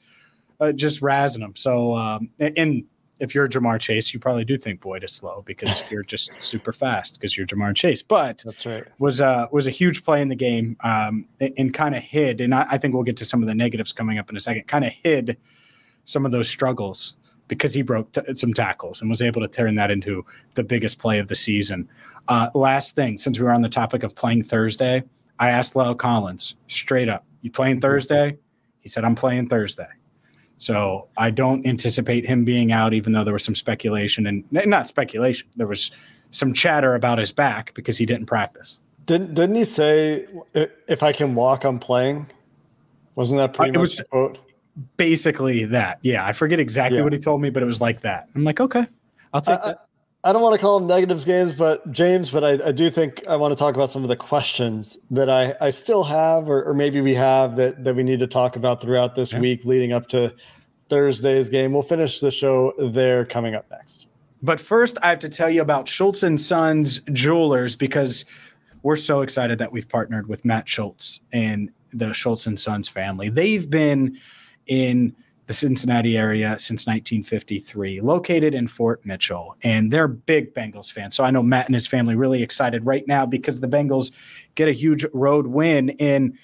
uh, 0.61 0.73
just 0.73 1.01
razzing 1.01 1.41
him. 1.43 1.55
So 1.57 1.95
um 1.95 2.31
and 2.39 2.85
if 3.19 3.35
you're 3.35 3.49
Ja'Marr 3.49 3.81
Chase, 3.81 4.13
you 4.13 4.21
probably 4.21 4.45
do 4.45 4.57
think 4.57 4.81
Boyd 4.81 5.03
is 5.03 5.13
slow 5.13 5.43
because 5.47 5.83
you're 5.91 6.03
just 6.03 6.31
super 6.39 6.73
fast 6.73 7.19
because 7.19 7.37
you're 7.37 7.47
Ja'Marr 7.47 7.75
Chase. 7.75 8.03
But 8.03 8.43
That's 8.45 8.67
right. 8.67 8.85
was 8.99 9.21
uh 9.21 9.47
was 9.51 9.67
a 9.67 9.71
huge 9.71 10.05
play 10.05 10.21
in 10.21 10.29
the 10.29 10.37
game 10.37 10.77
um 10.85 11.27
and, 11.41 11.53
and 11.57 11.75
kind 11.75 11.95
of 11.95 12.03
hid 12.03 12.41
and 12.41 12.55
I, 12.55 12.67
I 12.71 12.79
think 12.79 12.95
we'll 12.95 13.03
get 13.03 13.17
to 13.19 13.25
some 13.25 13.43
of 13.43 13.47
the 13.47 13.55
negatives 13.55 13.93
coming 13.93 14.19
up 14.19 14.31
in 14.31 14.37
a 14.37 14.41
second 14.41 14.67
kind 14.67 14.85
of 14.85 14.93
hid 14.93 15.37
some 16.05 16.27
of 16.27 16.33
those 16.33 16.49
struggles 16.49 17.15
because 17.49 17.73
he 17.75 17.83
broke 17.83 18.13
t- 18.13 18.35
some 18.35 18.53
tackles 18.53 19.01
and 19.01 19.11
was 19.11 19.23
able 19.23 19.41
to 19.41 19.49
turn 19.49 19.75
that 19.77 19.91
into 19.91 20.25
the 20.55 20.65
biggest 20.65 20.99
play 20.99 21.19
of 21.19 21.29
the 21.29 21.35
season 21.35 21.89
uh 22.29 22.49
last 22.55 22.95
thing 22.95 23.19
since 23.19 23.39
we 23.39 23.45
were 23.45 23.53
on 23.53 23.63
the 23.63 23.69
topic 23.69 24.03
of 24.03 24.15
playing 24.15 24.43
thursday 24.43 25.03
i 25.39 25.49
asked 25.51 25.75
La'el 25.75 25.97
Collins 25.97 26.55
straight 26.69 27.09
up 27.09 27.25
you 27.43 27.51
playing 27.51 27.81
thursday 27.81 28.37
he 28.81 28.89
said 28.89 29.05
i'm 29.05 29.15
playing 29.15 29.49
thursday 29.49 29.89
so 30.59 31.07
i 31.19 31.31
don't 31.31 31.67
anticipate 31.67 32.25
him 32.27 32.45
being 32.45 32.73
out 32.73 32.95
even 32.95 33.13
though 33.13 33.25
there 33.25 33.33
was 33.33 33.45
some 33.45 33.55
speculation 33.55 34.27
and 34.27 34.45
not 34.51 34.89
speculation 34.89 35.47
there 35.57 35.67
was 35.67 35.91
some 36.31 36.53
chatter 36.53 36.95
about 36.95 37.19
his 37.19 37.31
back 37.33 37.73
because 37.75 37.97
he 37.99 38.07
didn't 38.07 38.27
practice 38.27 38.79
Didn't 39.07 39.35
didn't 39.35 39.55
he 39.57 39.65
say 39.65 40.27
if 40.89 41.03
I 41.03 41.13
can 41.13 41.35
walk, 41.37 41.65
I'm 41.65 41.79
playing? 41.79 42.27
Wasn't 43.15 43.39
that 43.39 43.53
pretty 43.55 43.71
Uh, 43.71 43.75
it 43.75 43.79
much 43.79 43.83
was- 43.83 43.97
the 43.99 44.05
quote? 44.05 44.39
basically 44.97 45.65
that. 45.67 45.99
Yeah, 46.03 46.27
I 46.27 46.33
forget 46.33 46.59
exactly 46.61 46.99
Yeah. 46.99 47.05
what 47.05 47.13
he 47.13 47.19
told 47.19 47.41
me, 47.41 47.49
but 47.51 47.63
it 47.63 47.67
was 47.67 47.81
like 47.81 48.01
that. 48.03 48.29
I'm 48.35 48.45
like, 48.45 48.61
okay, 48.61 48.87
I'll 49.33 49.41
take 49.41 49.61
I, 49.61 49.69
that. 49.69 49.86
I 50.27 50.33
don't 50.33 50.43
want 50.43 50.55
to 50.55 50.61
call 50.61 50.81
them 50.81 50.89
negatives 50.89 51.25
games, 51.25 51.53
but 51.53 51.89
James, 51.93 52.31
but 52.31 52.43
I, 52.43 52.69
I 52.69 52.73
do 52.73 52.91
think 52.91 53.23
I 53.29 53.37
want 53.37 53.53
to 53.53 53.57
talk 53.57 53.77
about 53.77 53.93
some 53.93 54.03
of 54.03 54.09
the 54.09 54.17
questions 54.17 54.99
that 55.13 55.31
I, 55.31 55.55
I 55.61 55.71
still 55.71 56.03
have, 56.03 56.49
or, 56.49 56.65
or 56.65 56.75
maybe 56.75 57.01
we 57.01 57.15
have 57.15 57.55
that, 57.57 57.85
that 57.85 57.95
we 57.95 58.03
need 58.03 58.19
to 58.19 58.27
talk 58.27 58.57
about 58.57 58.83
throughout 58.83 59.15
this 59.15 59.33
Yeah. 59.33 59.39
week 59.39 59.65
leading 59.65 59.93
up 59.93 60.09
to 60.09 60.35
Thursday's 60.89 61.49
game. 61.49 61.73
We'll 61.73 61.83
finish 61.83 62.19
the 62.19 62.33
show 62.33 62.73
there 62.91 63.25
coming 63.25 63.55
up 63.55 63.71
next. 63.71 64.09
But 64.43 64.59
first, 64.59 64.99
I 65.01 65.11
have 65.11 65.21
to 65.21 65.29
tell 65.29 65.49
you 65.49 65.63
about 65.63 65.87
Schultz 65.89 66.25
and 66.25 66.41
Sons 66.41 67.03
Jewelers 67.13 67.77
because 67.77 68.25
we're 68.83 68.97
so 68.97 69.21
excited 69.21 69.59
that 69.59 69.71
we've 69.71 69.89
partnered 69.89 70.29
with 70.29 70.45
Matt 70.45 70.69
Schultz 70.69 71.21
and 71.33 71.71
the 71.93 72.13
Schultz 72.13 72.49
and 72.49 72.59
Sons 72.59 72.89
family. 72.89 73.29
They've 73.29 73.71
been 73.71 74.19
in 74.67 75.15
the 75.47 75.53
Cincinnati 75.53 76.19
area 76.19 76.59
since 76.59 76.87
1953, 76.87 78.01
located 78.01 78.55
in 78.55 78.67
Fort 78.67 79.05
Mitchell, 79.07 79.57
and 79.63 79.93
they're 79.93 80.09
big 80.09 80.53
Bengals 80.55 80.93
fans. 80.93 81.15
So 81.15 81.25
I 81.25 81.31
know 81.31 81.43
Matt 81.43 81.67
and 81.67 81.75
his 81.75 81.87
family 81.87 82.17
really 82.17 82.43
excited 82.43 82.85
right 82.85 83.07
now 83.07 83.27
because 83.27 83.61
the 83.61 83.69
Bengals 83.69 84.11
get 84.57 84.69
a 84.69 84.73
huge 84.73 85.07
road 85.13 85.47
win. 85.47 85.91
And 86.01 86.37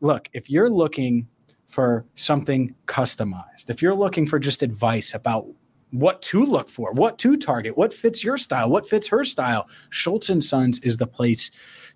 look, 0.00 0.28
if 0.34 0.50
you're 0.50 0.68
looking 0.68 1.26
for 1.66 2.04
something 2.16 2.74
customized, 2.86 3.70
if 3.70 3.80
you're 3.80 3.94
looking 3.94 4.26
for 4.26 4.38
just 4.38 4.62
advice 4.62 5.14
about 5.14 5.46
what 5.92 6.20
to 6.22 6.44
look 6.44 6.68
for, 6.68 6.92
what 6.92 7.18
to 7.18 7.36
target, 7.36 7.76
what 7.76 7.92
fits 7.92 8.22
your 8.22 8.36
style, 8.36 8.68
what 8.68 8.88
fits 8.88 9.08
her 9.08 9.24
style, 9.24 9.68
Schultz 9.88 10.28
and 10.28 10.44
Sons 10.44 10.80
is 10.80 10.98
the 10.98 11.06
place 11.06 11.50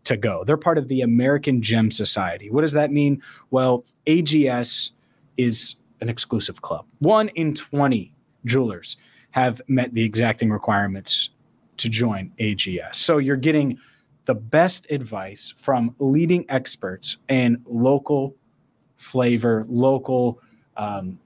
to 0.04 0.16
go. 0.16 0.44
They're 0.44 0.56
part 0.56 0.78
of 0.78 0.88
the 0.88 1.02
American 1.02 1.62
Gem 1.62 1.90
Society. 1.90 2.50
What 2.50 2.62
does 2.62 2.72
that 2.72 2.90
mean? 2.90 3.22
Well, 3.50 3.84
AGS 4.06 4.90
is 5.36 5.76
an 6.04 6.10
exclusive 6.10 6.60
club. 6.60 6.84
One 6.98 7.28
in 7.30 7.54
20 7.54 8.12
jewelers 8.44 8.96
have 9.30 9.60
met 9.66 9.92
the 9.94 10.04
exacting 10.04 10.50
requirements 10.50 11.30
to 11.78 11.88
join 11.88 12.30
AGS. 12.38 12.94
So 12.94 13.18
you're 13.18 13.36
getting 13.36 13.78
the 14.26 14.34
best 14.34 14.86
advice 14.90 15.54
from 15.56 15.94
leading 15.98 16.44
experts 16.48 17.16
and 17.28 17.58
local 17.66 18.36
flavor, 18.96 19.64
local 19.68 20.40
um, 20.76 21.18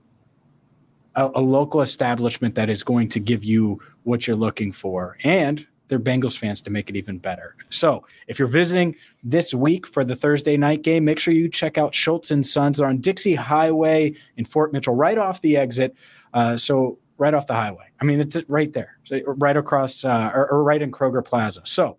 a, 1.17 1.31
a 1.35 1.41
local 1.41 1.81
establishment 1.81 2.55
that 2.55 2.71
is 2.71 2.83
going 2.83 3.09
to 3.09 3.21
give 3.21 3.43
you 3.43 3.81
what 4.05 4.27
you're 4.27 4.37
looking 4.37 4.73
for 4.73 5.19
and 5.25 5.67
they're 5.88 5.98
Bengals 5.98 6.37
fans 6.37 6.61
to 6.62 6.70
make 6.70 6.88
it 6.88 6.96
even 6.96 7.18
better. 7.18 7.57
So, 7.70 8.07
if 8.27 8.38
you're 8.38 8.48
visiting 8.48 8.94
this 9.24 9.53
week 9.53 9.87
for 9.87 10.05
the 10.05 10.14
Thursday 10.14 10.57
night 10.57 10.83
game, 10.83 11.05
make 11.05 11.18
sure 11.18 11.35
you 11.35 11.48
check 11.48 11.79
out 11.79 11.94
Schultz 11.94 12.31
and 12.31 12.46
Sons. 12.46 12.79
They're 12.79 12.87
on 12.87 12.98
Dixie 12.98 13.35
Highway 13.35 14.14
in 14.37 14.44
Fort 14.44 14.72
Mitchell, 14.72 14.94
right 14.94 15.18
off 15.18 15.40
the 15.40 15.57
exit. 15.57 15.94
Uh, 16.35 16.57
so, 16.57 16.98
right 17.16 17.35
off 17.35 17.46
the 17.46 17.55
highway. 17.55 17.87
I 18.01 18.05
mean, 18.05 18.20
it's 18.20 18.37
right 18.48 18.72
there, 18.72 18.98
so 19.05 19.20
right 19.27 19.57
across, 19.57 20.05
uh, 20.05 20.31
or, 20.35 20.51
or 20.53 20.62
right 20.62 20.81
in 20.81 20.92
Kroger 20.92 21.24
Plaza. 21.24 21.62
So, 21.64 21.98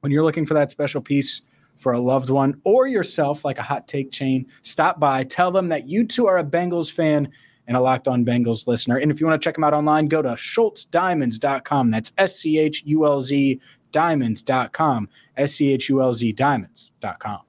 when 0.00 0.12
you're 0.12 0.24
looking 0.24 0.46
for 0.46 0.54
that 0.54 0.70
special 0.70 1.00
piece 1.00 1.42
for 1.76 1.92
a 1.92 2.00
loved 2.00 2.30
one 2.30 2.60
or 2.64 2.86
yourself, 2.86 3.44
like 3.44 3.58
a 3.58 3.62
hot 3.62 3.88
take 3.88 4.12
chain, 4.12 4.46
stop 4.62 5.00
by, 5.00 5.24
tell 5.24 5.50
them 5.50 5.68
that 5.68 5.88
you 5.88 6.06
too 6.06 6.26
are 6.26 6.38
a 6.38 6.44
Bengals 6.44 6.90
fan 6.90 7.28
and 7.66 7.76
a 7.76 7.80
Locked 7.80 8.08
On 8.08 8.24
Bengals 8.24 8.66
listener. 8.66 8.98
And 8.98 9.10
if 9.10 9.20
you 9.20 9.26
want 9.26 9.40
to 9.40 9.44
check 9.44 9.54
them 9.54 9.64
out 9.64 9.74
online, 9.74 10.06
go 10.08 10.22
to 10.22 10.30
schultzdiamonds.com. 10.30 11.90
That's 11.90 12.12
S 12.18 12.36
C 12.36 12.58
H 12.58 12.82
U 12.86 13.06
L 13.06 13.20
Z 13.20 13.60
diamonds.com. 13.92 15.08
S 15.36 15.54
C 15.54 15.72
H 15.72 15.88
U 15.88 16.02
L 16.02 16.12
Z 16.12 16.32
diamonds.com. 16.32 17.40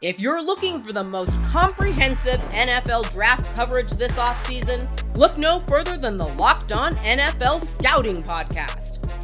If 0.00 0.20
you're 0.20 0.40
looking 0.40 0.80
for 0.80 0.92
the 0.92 1.02
most 1.02 1.32
comprehensive 1.42 2.38
NFL 2.50 3.10
draft 3.10 3.44
coverage 3.56 3.90
this 3.90 4.12
offseason, 4.12 4.86
look 5.16 5.36
no 5.36 5.58
further 5.60 5.96
than 5.96 6.16
the 6.16 6.28
Locked 6.28 6.70
On 6.70 6.94
NFL 6.96 7.60
Scouting 7.60 8.22
Podcast. 8.22 9.07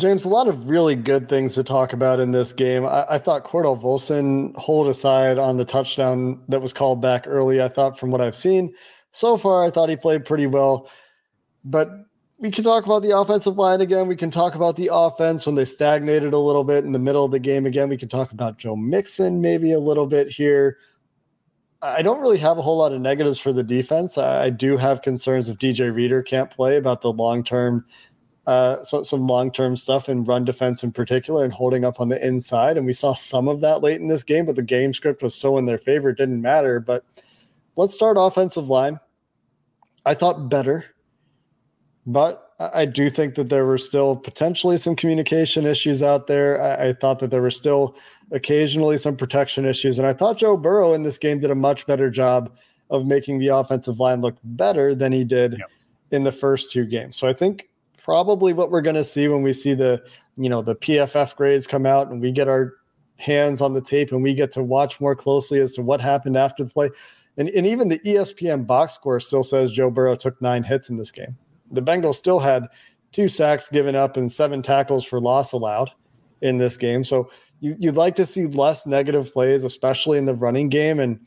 James, 0.00 0.24
a 0.24 0.28
lot 0.28 0.48
of 0.48 0.68
really 0.68 0.94
good 0.94 1.28
things 1.28 1.54
to 1.54 1.62
talk 1.62 1.92
about 1.92 2.20
in 2.20 2.30
this 2.32 2.52
game. 2.52 2.86
I, 2.86 3.04
I 3.10 3.18
thought 3.18 3.44
Cordell 3.44 3.80
Volson 3.80 4.56
hold 4.56 4.88
aside 4.88 5.38
on 5.38 5.58
the 5.58 5.64
touchdown 5.64 6.40
that 6.48 6.62
was 6.62 6.72
called 6.72 7.02
back 7.02 7.24
early. 7.26 7.62
I 7.62 7.68
thought 7.68 7.98
from 7.98 8.10
what 8.10 8.20
I've 8.20 8.34
seen 8.34 8.72
so 9.12 9.36
far, 9.36 9.64
I 9.64 9.70
thought 9.70 9.90
he 9.90 9.96
played 9.96 10.24
pretty 10.24 10.46
well. 10.46 10.88
But 11.64 11.90
we 12.38 12.50
can 12.50 12.64
talk 12.64 12.86
about 12.86 13.02
the 13.02 13.16
offensive 13.16 13.58
line 13.58 13.82
again. 13.82 14.08
We 14.08 14.16
can 14.16 14.30
talk 14.30 14.54
about 14.54 14.76
the 14.76 14.88
offense 14.90 15.44
when 15.44 15.54
they 15.54 15.66
stagnated 15.66 16.32
a 16.32 16.38
little 16.38 16.64
bit 16.64 16.84
in 16.84 16.92
the 16.92 16.98
middle 16.98 17.24
of 17.24 17.30
the 17.30 17.38
game 17.38 17.66
again. 17.66 17.90
We 17.90 17.98
can 17.98 18.08
talk 18.08 18.32
about 18.32 18.56
Joe 18.56 18.76
Mixon 18.76 19.42
maybe 19.42 19.72
a 19.72 19.80
little 19.80 20.06
bit 20.06 20.28
here. 20.28 20.78
I 21.82 22.02
don't 22.02 22.20
really 22.20 22.38
have 22.38 22.58
a 22.58 22.62
whole 22.62 22.78
lot 22.78 22.92
of 22.92 23.00
negatives 23.00 23.38
for 23.38 23.52
the 23.52 23.62
defense. 23.62 24.18
I, 24.18 24.50
do 24.50 24.76
have 24.76 25.02
concerns 25.02 25.48
if 25.48 25.58
DJ 25.58 25.94
Reader 25.94 26.22
can't 26.22 26.50
play 26.50 26.76
about 26.76 27.00
the 27.00 27.12
long 27.12 27.42
term 27.42 27.84
uh, 28.50 28.82
so, 28.82 29.00
some 29.04 29.28
long 29.28 29.52
term 29.52 29.76
stuff 29.76 30.08
in 30.08 30.24
run 30.24 30.44
defense 30.44 30.82
in 30.82 30.90
particular 30.90 31.44
and 31.44 31.52
holding 31.52 31.84
up 31.84 32.00
on 32.00 32.08
the 32.08 32.26
inside. 32.26 32.76
And 32.76 32.84
we 32.84 32.92
saw 32.92 33.14
some 33.14 33.46
of 33.46 33.60
that 33.60 33.80
late 33.80 34.00
in 34.00 34.08
this 34.08 34.24
game, 34.24 34.44
but 34.44 34.56
the 34.56 34.62
game 34.62 34.92
script 34.92 35.22
was 35.22 35.36
so 35.36 35.56
in 35.56 35.66
their 35.66 35.78
favor, 35.78 36.08
it 36.08 36.18
didn't 36.18 36.42
matter. 36.42 36.80
But 36.80 37.04
let's 37.76 37.94
start 37.94 38.16
offensive 38.18 38.68
line. 38.68 38.98
I 40.04 40.14
thought 40.14 40.48
better, 40.48 40.84
but 42.06 42.54
I 42.58 42.86
do 42.86 43.08
think 43.08 43.36
that 43.36 43.50
there 43.50 43.66
were 43.66 43.78
still 43.78 44.16
potentially 44.16 44.78
some 44.78 44.96
communication 44.96 45.64
issues 45.64 46.02
out 46.02 46.26
there. 46.26 46.60
I, 46.60 46.88
I 46.88 46.92
thought 46.92 47.20
that 47.20 47.30
there 47.30 47.42
were 47.42 47.52
still 47.52 47.94
occasionally 48.32 48.98
some 48.98 49.16
protection 49.16 49.64
issues. 49.64 49.96
And 49.96 50.08
I 50.08 50.12
thought 50.12 50.38
Joe 50.38 50.56
Burrow 50.56 50.92
in 50.92 51.04
this 51.04 51.18
game 51.18 51.38
did 51.38 51.52
a 51.52 51.54
much 51.54 51.86
better 51.86 52.10
job 52.10 52.52
of 52.90 53.06
making 53.06 53.38
the 53.38 53.48
offensive 53.48 54.00
line 54.00 54.22
look 54.22 54.36
better 54.42 54.92
than 54.92 55.12
he 55.12 55.22
did 55.22 55.52
Yep. 55.52 55.70
in 56.10 56.24
the 56.24 56.32
first 56.32 56.72
two 56.72 56.84
games. 56.84 57.16
So 57.16 57.28
I 57.28 57.32
think 57.32 57.69
probably 58.02 58.52
what 58.52 58.70
we're 58.70 58.80
going 58.80 58.96
to 58.96 59.04
see 59.04 59.28
when 59.28 59.42
we 59.42 59.52
see 59.52 59.74
the 59.74 60.02
you 60.36 60.48
know 60.48 60.62
the 60.62 60.76
PFF 60.76 61.36
grades 61.36 61.66
come 61.66 61.86
out 61.86 62.10
and 62.10 62.20
we 62.20 62.32
get 62.32 62.48
our 62.48 62.74
hands 63.16 63.60
on 63.60 63.74
the 63.74 63.82
tape 63.82 64.12
and 64.12 64.22
we 64.22 64.34
get 64.34 64.50
to 64.52 64.62
watch 64.62 65.00
more 65.00 65.14
closely 65.14 65.60
as 65.60 65.72
to 65.72 65.82
what 65.82 66.00
happened 66.00 66.36
after 66.36 66.64
the 66.64 66.70
play. 66.70 66.90
And, 67.36 67.48
and 67.50 67.66
even 67.66 67.88
the 67.88 67.98
ESPN 68.00 68.66
box 68.66 68.94
score 68.94 69.20
still 69.20 69.42
says 69.42 69.72
Joe 69.72 69.90
Burrow 69.90 70.16
took 70.16 70.40
nine 70.40 70.62
hits 70.62 70.88
in 70.88 70.96
this 70.96 71.12
game. 71.12 71.36
The 71.70 71.82
Bengals 71.82 72.14
still 72.14 72.38
had 72.38 72.66
two 73.12 73.28
sacks 73.28 73.68
given 73.68 73.94
up 73.94 74.16
and 74.16 74.30
seven 74.30 74.62
tackles 74.62 75.04
for 75.04 75.20
loss 75.20 75.52
allowed 75.52 75.90
in 76.40 76.58
this 76.58 76.76
game. 76.76 77.04
So 77.04 77.30
you, 77.60 77.76
you'd 77.78 77.96
like 77.96 78.16
to 78.16 78.26
see 78.26 78.46
less 78.46 78.86
negative 78.86 79.32
plays, 79.32 79.64
especially 79.64 80.18
in 80.18 80.24
the 80.24 80.34
running 80.34 80.68
game. 80.68 80.98
And 80.98 81.20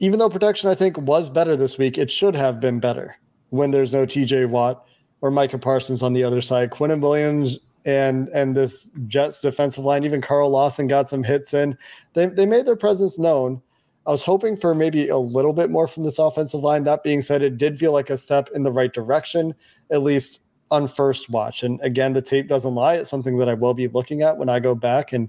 even 0.00 0.18
though 0.18 0.28
protection, 0.28 0.70
I 0.70 0.74
think, 0.74 0.98
was 0.98 1.30
better 1.30 1.56
this 1.56 1.78
week, 1.78 1.98
it 1.98 2.10
should 2.10 2.34
have 2.34 2.60
been 2.60 2.80
better 2.80 3.16
when 3.50 3.70
there's 3.70 3.92
no 3.92 4.04
TJ 4.04 4.48
Watt 4.48 4.87
or 5.20 5.30
Micah 5.30 5.58
Parsons 5.58 6.02
on 6.02 6.12
the 6.12 6.24
other 6.24 6.40
side. 6.40 6.70
Quinnen 6.70 7.00
Williams 7.00 7.60
and 7.84 8.28
and 8.28 8.56
this 8.56 8.90
Jets 9.06 9.40
defensive 9.40 9.84
line, 9.84 10.04
even 10.04 10.20
Carl 10.20 10.50
Lawson 10.50 10.86
got 10.86 11.08
some 11.08 11.22
hits 11.22 11.54
in. 11.54 11.76
They 12.12 12.26
they 12.26 12.46
made 12.46 12.66
their 12.66 12.76
presence 12.76 13.18
known. 13.18 13.62
I 14.06 14.10
was 14.10 14.22
hoping 14.22 14.56
for 14.56 14.74
maybe 14.74 15.08
a 15.08 15.18
little 15.18 15.52
bit 15.52 15.70
more 15.70 15.86
from 15.86 16.04
this 16.04 16.18
offensive 16.18 16.60
line. 16.60 16.84
That 16.84 17.02
being 17.02 17.20
said, 17.20 17.42
it 17.42 17.58
did 17.58 17.78
feel 17.78 17.92
like 17.92 18.08
a 18.08 18.16
step 18.16 18.48
in 18.54 18.62
the 18.62 18.72
right 18.72 18.92
direction, 18.92 19.54
at 19.90 20.02
least 20.02 20.40
on 20.70 20.88
first 20.88 21.28
watch. 21.28 21.62
And 21.62 21.80
again, 21.82 22.14
the 22.14 22.22
tape 22.22 22.48
doesn't 22.48 22.74
lie. 22.74 22.94
It's 22.94 23.10
something 23.10 23.36
that 23.38 23.48
I 23.48 23.54
will 23.54 23.74
be 23.74 23.88
looking 23.88 24.22
at 24.22 24.36
when 24.36 24.48
I 24.48 24.60
go 24.60 24.74
back 24.74 25.12
and 25.12 25.28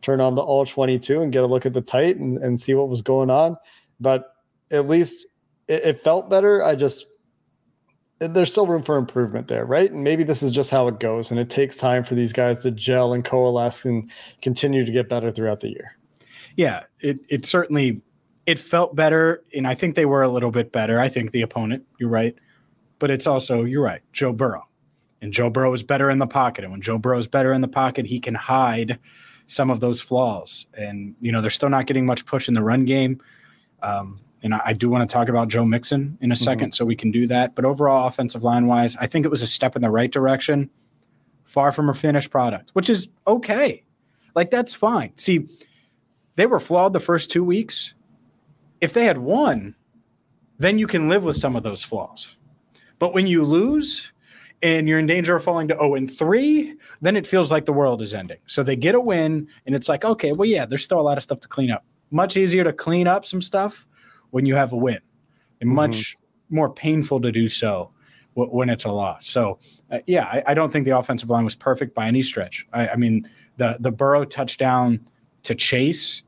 turn 0.00 0.20
on 0.20 0.34
the 0.34 0.42
all 0.42 0.64
22 0.64 1.22
and 1.22 1.32
get 1.32 1.42
a 1.42 1.46
look 1.46 1.66
at 1.66 1.72
the 1.72 1.80
tight 1.80 2.16
and, 2.16 2.38
and 2.38 2.58
see 2.58 2.74
what 2.74 2.88
was 2.88 3.02
going 3.02 3.30
on. 3.30 3.56
But 3.98 4.34
at 4.70 4.88
least 4.88 5.26
it, 5.68 5.82
it 5.84 6.00
felt 6.00 6.30
better. 6.30 6.64
I 6.64 6.74
just 6.74 7.06
there's 8.20 8.50
still 8.50 8.66
room 8.66 8.82
for 8.82 8.96
improvement 8.96 9.48
there, 9.48 9.64
right? 9.64 9.90
And 9.90 10.04
maybe 10.04 10.24
this 10.24 10.42
is 10.42 10.52
just 10.52 10.70
how 10.70 10.86
it 10.88 11.00
goes, 11.00 11.30
and 11.30 11.40
it 11.40 11.48
takes 11.48 11.78
time 11.78 12.04
for 12.04 12.14
these 12.14 12.32
guys 12.32 12.62
to 12.62 12.70
gel 12.70 13.14
and 13.14 13.24
coalesce 13.24 13.84
and 13.84 14.10
continue 14.42 14.84
to 14.84 14.92
get 14.92 15.08
better 15.08 15.30
throughout 15.30 15.60
the 15.60 15.70
year. 15.70 15.96
Yeah, 16.56 16.82
it 17.00 17.20
it 17.30 17.46
certainly 17.46 18.02
it 18.46 18.58
felt 18.58 18.94
better, 18.94 19.42
and 19.54 19.66
I 19.66 19.74
think 19.74 19.94
they 19.94 20.04
were 20.04 20.22
a 20.22 20.28
little 20.28 20.50
bit 20.50 20.70
better. 20.70 21.00
I 21.00 21.08
think 21.08 21.30
the 21.30 21.42
opponent, 21.42 21.84
you're 21.98 22.10
right, 22.10 22.34
but 22.98 23.10
it's 23.10 23.26
also 23.26 23.64
you're 23.64 23.82
right, 23.82 24.02
Joe 24.12 24.34
Burrow, 24.34 24.68
and 25.22 25.32
Joe 25.32 25.48
Burrow 25.48 25.72
is 25.72 25.82
better 25.82 26.10
in 26.10 26.18
the 26.18 26.26
pocket, 26.26 26.64
and 26.64 26.72
when 26.72 26.82
Joe 26.82 26.98
Burrow 26.98 27.18
is 27.18 27.28
better 27.28 27.54
in 27.54 27.62
the 27.62 27.68
pocket, 27.68 28.04
he 28.04 28.20
can 28.20 28.34
hide 28.34 28.98
some 29.46 29.70
of 29.70 29.80
those 29.80 30.02
flaws, 30.02 30.66
and 30.74 31.14
you 31.20 31.32
know 31.32 31.40
they're 31.40 31.50
still 31.50 31.70
not 31.70 31.86
getting 31.86 32.04
much 32.04 32.26
push 32.26 32.48
in 32.48 32.54
the 32.54 32.62
run 32.62 32.84
game. 32.84 33.18
Um, 33.82 34.18
and 34.42 34.54
I, 34.54 34.60
I 34.66 34.72
do 34.72 34.88
want 34.88 35.08
to 35.08 35.12
talk 35.12 35.28
about 35.28 35.48
Joe 35.48 35.64
Mixon 35.64 36.16
in 36.20 36.32
a 36.32 36.34
2nd 36.34 36.56
mm-hmm. 36.56 36.70
so 36.70 36.84
we 36.84 36.96
can 36.96 37.10
do 37.10 37.26
that. 37.26 37.54
But 37.54 37.64
overall, 37.64 38.06
offensive 38.06 38.42
line 38.42 38.66
wise, 38.66 38.96
I 38.96 39.06
think 39.06 39.24
it 39.24 39.30
was 39.30 39.42
a 39.42 39.46
step 39.46 39.76
in 39.76 39.82
the 39.82 39.90
right 39.90 40.10
direction, 40.10 40.70
far 41.44 41.72
from 41.72 41.88
a 41.88 41.94
finished 41.94 42.30
product, 42.30 42.70
which 42.72 42.88
is 42.88 43.08
okay. 43.26 43.84
Like, 44.34 44.50
that's 44.50 44.74
fine. 44.74 45.12
See, 45.16 45.48
they 46.36 46.46
were 46.46 46.60
flawed 46.60 46.92
the 46.92 47.00
first 47.00 47.30
two 47.30 47.44
weeks. 47.44 47.94
If 48.80 48.92
they 48.92 49.04
had 49.04 49.18
won, 49.18 49.74
then 50.58 50.78
you 50.78 50.86
can 50.86 51.08
live 51.08 51.24
with 51.24 51.36
some 51.36 51.56
of 51.56 51.62
those 51.62 51.82
flaws. 51.82 52.36
But 52.98 53.12
when 53.12 53.26
you 53.26 53.44
lose 53.44 54.12
and 54.62 54.86
you're 54.86 54.98
in 54.98 55.06
danger 55.06 55.34
of 55.34 55.42
falling 55.42 55.68
to 55.68 55.74
0 55.74 55.94
and 55.94 56.10
3, 56.10 56.74
then 57.00 57.16
it 57.16 57.26
feels 57.26 57.50
like 57.50 57.64
the 57.64 57.72
world 57.72 58.02
is 58.02 58.14
ending. 58.14 58.38
So 58.46 58.62
they 58.62 58.76
get 58.76 58.94
a 58.94 59.00
win, 59.00 59.48
and 59.66 59.74
it's 59.74 59.88
like, 59.88 60.04
okay, 60.04 60.32
well, 60.32 60.48
yeah, 60.48 60.66
there's 60.66 60.84
still 60.84 61.00
a 61.00 61.02
lot 61.02 61.16
of 61.16 61.22
stuff 61.22 61.40
to 61.40 61.48
clean 61.48 61.70
up. 61.70 61.84
Much 62.10 62.36
easier 62.36 62.64
to 62.64 62.72
clean 62.72 63.06
up 63.06 63.24
some 63.24 63.40
stuff 63.40 63.86
when 64.30 64.46
you 64.46 64.54
have 64.54 64.72
a 64.72 64.76
win, 64.76 65.00
and 65.60 65.68
mm-hmm. 65.68 65.76
much 65.76 66.16
more 66.50 66.70
painful 66.70 67.20
to 67.20 67.32
do 67.32 67.48
so 67.48 67.90
when 68.34 68.70
it's 68.70 68.84
a 68.84 68.90
loss. 68.90 69.28
So, 69.28 69.58
uh, 69.90 69.98
yeah, 70.06 70.24
I, 70.24 70.42
I, 70.48 70.54
don't 70.54 70.72
think 70.72 70.84
the 70.84 70.96
offensive 70.96 71.28
line 71.28 71.44
was 71.44 71.54
perfect 71.54 71.94
by 71.94 72.06
any 72.06 72.22
stretch. 72.22 72.66
I, 72.72 72.88
I 72.88 72.96
mean, 72.96 73.28
the 73.56 73.76
the 73.80 73.90
Burrow 73.90 74.24
touchdown 74.24 75.00
to 75.42 75.54
Chase, 75.54 76.22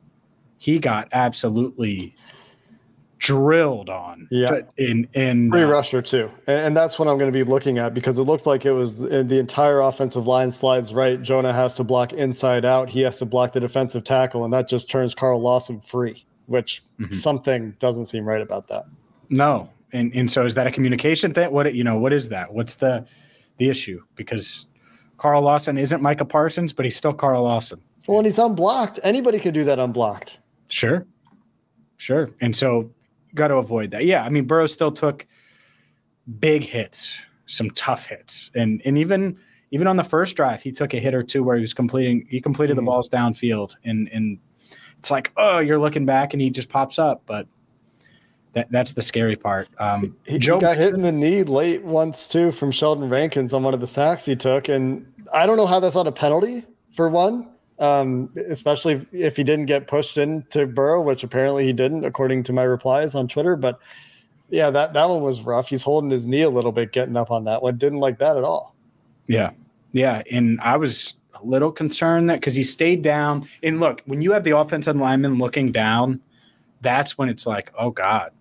he 0.58 0.78
got 0.78 1.08
absolutely 1.12 2.14
drilled 3.18 3.88
on. 3.88 4.26
Yeah. 4.30 4.48
To, 4.48 4.66
in 4.76 5.08
in 5.14 5.50
free 5.50 5.62
uh, 5.62 5.68
rusher 5.68 6.02
too, 6.02 6.30
and, 6.46 6.58
and, 6.66 6.76
that's 6.76 6.98
what 6.98 7.08
I'm 7.08 7.18
going 7.18 7.32
to 7.32 7.36
be 7.36 7.48
looking 7.48 7.78
at 7.78 7.94
because 7.94 8.18
it 8.18 8.24
looked 8.24 8.46
like 8.46 8.66
it 8.66 8.72
was 8.72 9.00
the 9.00 9.38
entire 9.38 9.80
offensive 9.80 10.26
line 10.26 10.50
slides 10.50 10.92
right. 10.92 11.22
Jonah 11.22 11.52
has 11.52 11.76
to 11.76 11.84
block 11.84 12.12
inside 12.12 12.64
out. 12.64 12.90
He 12.90 13.00
has 13.02 13.18
to 13.18 13.24
block 13.24 13.52
the 13.52 13.60
defensive 13.60 14.04
tackle, 14.04 14.44
and 14.44 14.52
that 14.52 14.68
just 14.68 14.90
turns 14.90 15.14
Carl 15.14 15.40
Lawson 15.40 15.80
free 15.80 16.26
which 16.46 16.82
mm-hmm. 16.98 17.12
something 17.12 17.76
doesn't 17.78 18.06
seem 18.06 18.26
right 18.26 18.42
about 18.42 18.68
that. 18.68 18.84
No. 19.28 19.70
And 19.92 20.14
and 20.14 20.30
so 20.30 20.44
is 20.44 20.54
that 20.54 20.66
a 20.66 20.70
communication 20.70 21.34
thing? 21.34 21.50
What 21.50 21.74
you 21.74 21.84
know, 21.84 21.98
what 21.98 22.12
is 22.12 22.28
that? 22.30 22.52
What's 22.52 22.74
the 22.74 23.06
the 23.58 23.68
issue? 23.68 24.02
Because 24.16 24.66
Carl 25.18 25.42
Lawson 25.42 25.78
isn't 25.78 26.02
Micah 26.02 26.24
Parsons, 26.24 26.72
but 26.72 26.84
he's 26.84 26.96
still 26.96 27.12
Carl 27.12 27.42
Lawson. 27.42 27.80
Well, 28.06 28.18
and 28.18 28.26
he's 28.26 28.38
unblocked. 28.38 28.98
Anybody 29.04 29.38
could 29.38 29.54
do 29.54 29.64
that 29.64 29.78
unblocked. 29.78 30.38
Sure. 30.68 31.06
Sure. 31.98 32.30
And 32.40 32.56
so 32.56 32.90
got 33.34 33.48
to 33.48 33.56
avoid 33.56 33.90
that. 33.92 34.04
Yeah. 34.04 34.24
I 34.24 34.28
mean, 34.28 34.44
Burrow 34.44 34.66
still 34.66 34.90
took 34.90 35.26
big 36.40 36.62
hits, 36.62 37.16
some 37.46 37.70
tough 37.70 38.06
hits. 38.06 38.50
And 38.54 38.82
and 38.84 38.98
even 38.98 39.38
even 39.70 39.86
on 39.86 39.96
the 39.96 40.04
first 40.04 40.36
drive, 40.36 40.62
he 40.62 40.72
took 40.72 40.94
a 40.94 40.98
hit 40.98 41.14
or 41.14 41.22
two 41.22 41.42
where 41.42 41.56
he 41.56 41.60
was 41.60 41.74
completing 41.74 42.26
he 42.28 42.40
completed 42.40 42.76
mm-hmm. 42.76 42.84
the 42.84 42.90
balls 42.90 43.08
downfield 43.08 43.76
and 43.84 44.08
and 44.12 44.38
it's 45.02 45.10
like, 45.10 45.32
oh, 45.36 45.58
you're 45.58 45.80
looking 45.80 46.06
back 46.06 46.32
and 46.32 46.40
he 46.40 46.48
just 46.48 46.68
pops 46.68 46.96
up. 46.96 47.22
But 47.26 47.48
that 48.52 48.70
that's 48.70 48.92
the 48.92 49.02
scary 49.02 49.34
part. 49.34 49.68
Um, 49.80 50.16
he, 50.24 50.38
Joe 50.38 50.60
got 50.60 50.76
hit 50.76 50.94
in 50.94 51.02
the 51.02 51.10
knee 51.10 51.42
late 51.42 51.82
once 51.82 52.28
too 52.28 52.52
from 52.52 52.70
Sheldon 52.70 53.08
Rankins 53.08 53.52
on 53.52 53.64
one 53.64 53.74
of 53.74 53.80
the 53.80 53.86
sacks 53.88 54.24
he 54.24 54.36
took, 54.36 54.68
and 54.68 55.04
I 55.34 55.44
don't 55.44 55.56
know 55.56 55.66
how 55.66 55.80
that's 55.80 55.96
not 55.96 56.06
a 56.06 56.12
penalty 56.12 56.64
for 56.92 57.08
one. 57.08 57.48
Um, 57.80 58.30
especially 58.48 59.04
if 59.10 59.36
he 59.36 59.42
didn't 59.42 59.66
get 59.66 59.88
pushed 59.88 60.18
into 60.18 60.68
Burrow, 60.68 61.02
which 61.02 61.24
apparently 61.24 61.64
he 61.64 61.72
didn't, 61.72 62.04
according 62.04 62.44
to 62.44 62.52
my 62.52 62.62
replies 62.62 63.16
on 63.16 63.26
Twitter. 63.26 63.56
But 63.56 63.80
yeah, 64.50 64.70
that 64.70 64.92
that 64.92 65.08
one 65.08 65.20
was 65.20 65.42
rough. 65.42 65.68
He's 65.68 65.82
holding 65.82 66.10
his 66.10 66.28
knee 66.28 66.42
a 66.42 66.50
little 66.50 66.70
bit, 66.70 66.92
getting 66.92 67.16
up 67.16 67.32
on 67.32 67.42
that 67.46 67.60
one. 67.60 67.76
Didn't 67.76 67.98
like 67.98 68.20
that 68.20 68.36
at 68.36 68.44
all. 68.44 68.76
Yeah, 69.26 69.50
yeah, 69.90 70.22
and 70.30 70.60
I 70.60 70.76
was 70.76 71.16
little 71.44 71.72
concerned 71.72 72.30
that 72.30 72.40
because 72.40 72.54
he 72.54 72.64
stayed 72.64 73.02
down. 73.02 73.48
And 73.62 73.80
look, 73.80 74.02
when 74.06 74.22
you 74.22 74.32
have 74.32 74.44
the 74.44 74.56
offensive 74.56 74.96
lineman 74.96 75.38
looking 75.38 75.72
down, 75.72 76.20
that's 76.80 77.16
when 77.16 77.28
it's 77.28 77.46
like, 77.46 77.72
oh 77.78 77.90
God. 77.90 78.32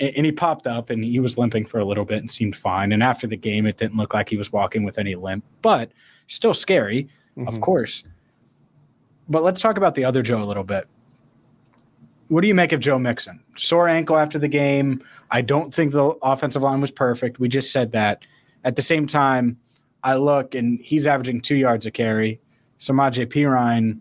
And, 0.00 0.16
and 0.16 0.26
he 0.26 0.32
popped 0.32 0.66
up 0.66 0.90
and 0.90 1.04
he 1.04 1.20
was 1.20 1.38
limping 1.38 1.66
for 1.66 1.78
a 1.78 1.84
little 1.84 2.04
bit 2.04 2.18
and 2.18 2.30
seemed 2.30 2.56
fine. 2.56 2.92
And 2.92 3.02
after 3.02 3.26
the 3.26 3.36
game, 3.36 3.66
it 3.66 3.76
didn't 3.76 3.96
look 3.96 4.14
like 4.14 4.28
he 4.28 4.36
was 4.36 4.52
walking 4.52 4.84
with 4.84 4.98
any 4.98 5.14
limp, 5.14 5.44
but 5.60 5.92
still 6.26 6.54
scary, 6.54 7.08
mm-hmm. 7.36 7.48
of 7.48 7.60
course. 7.60 8.02
But 9.28 9.42
let's 9.42 9.60
talk 9.60 9.76
about 9.76 9.94
the 9.94 10.04
other 10.04 10.22
Joe 10.22 10.42
a 10.42 10.44
little 10.44 10.64
bit. 10.64 10.88
What 12.28 12.40
do 12.40 12.48
you 12.48 12.54
make 12.54 12.72
of 12.72 12.80
Joe 12.80 12.98
Mixon? 12.98 13.42
Sore 13.56 13.88
ankle 13.88 14.16
after 14.16 14.38
the 14.38 14.48
game. 14.48 15.02
I 15.30 15.42
don't 15.42 15.72
think 15.72 15.92
the 15.92 16.16
offensive 16.22 16.62
line 16.62 16.80
was 16.80 16.90
perfect. 16.90 17.38
We 17.38 17.48
just 17.48 17.72
said 17.72 17.92
that. 17.92 18.26
At 18.64 18.76
the 18.76 18.82
same 18.82 19.06
time, 19.06 19.58
I 20.02 20.16
look 20.16 20.54
and 20.54 20.80
he's 20.80 21.06
averaging 21.06 21.40
two 21.40 21.56
yards 21.56 21.86
a 21.86 21.90
carry. 21.90 22.40
Samaje 22.78 23.26
Perine 23.26 24.00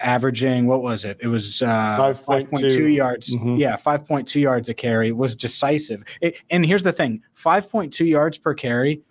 averaging 0.00 0.66
what 0.66 0.82
was 0.82 1.04
it? 1.04 1.18
It 1.20 1.26
was 1.26 1.62
uh, 1.62 2.14
5.2 2.26 2.94
yards. 2.94 3.34
Mm-hmm. 3.34 3.56
Yeah, 3.56 3.76
5.2 3.76 4.40
yards 4.40 4.68
a 4.68 4.74
carry 4.74 5.12
was 5.12 5.34
decisive. 5.34 6.04
It, 6.20 6.40
and 6.50 6.64
here's 6.64 6.82
the 6.82 6.92
thing 6.92 7.22
5.2 7.36 8.06
yards 8.08 8.38
per 8.38 8.54
carry. 8.54 9.02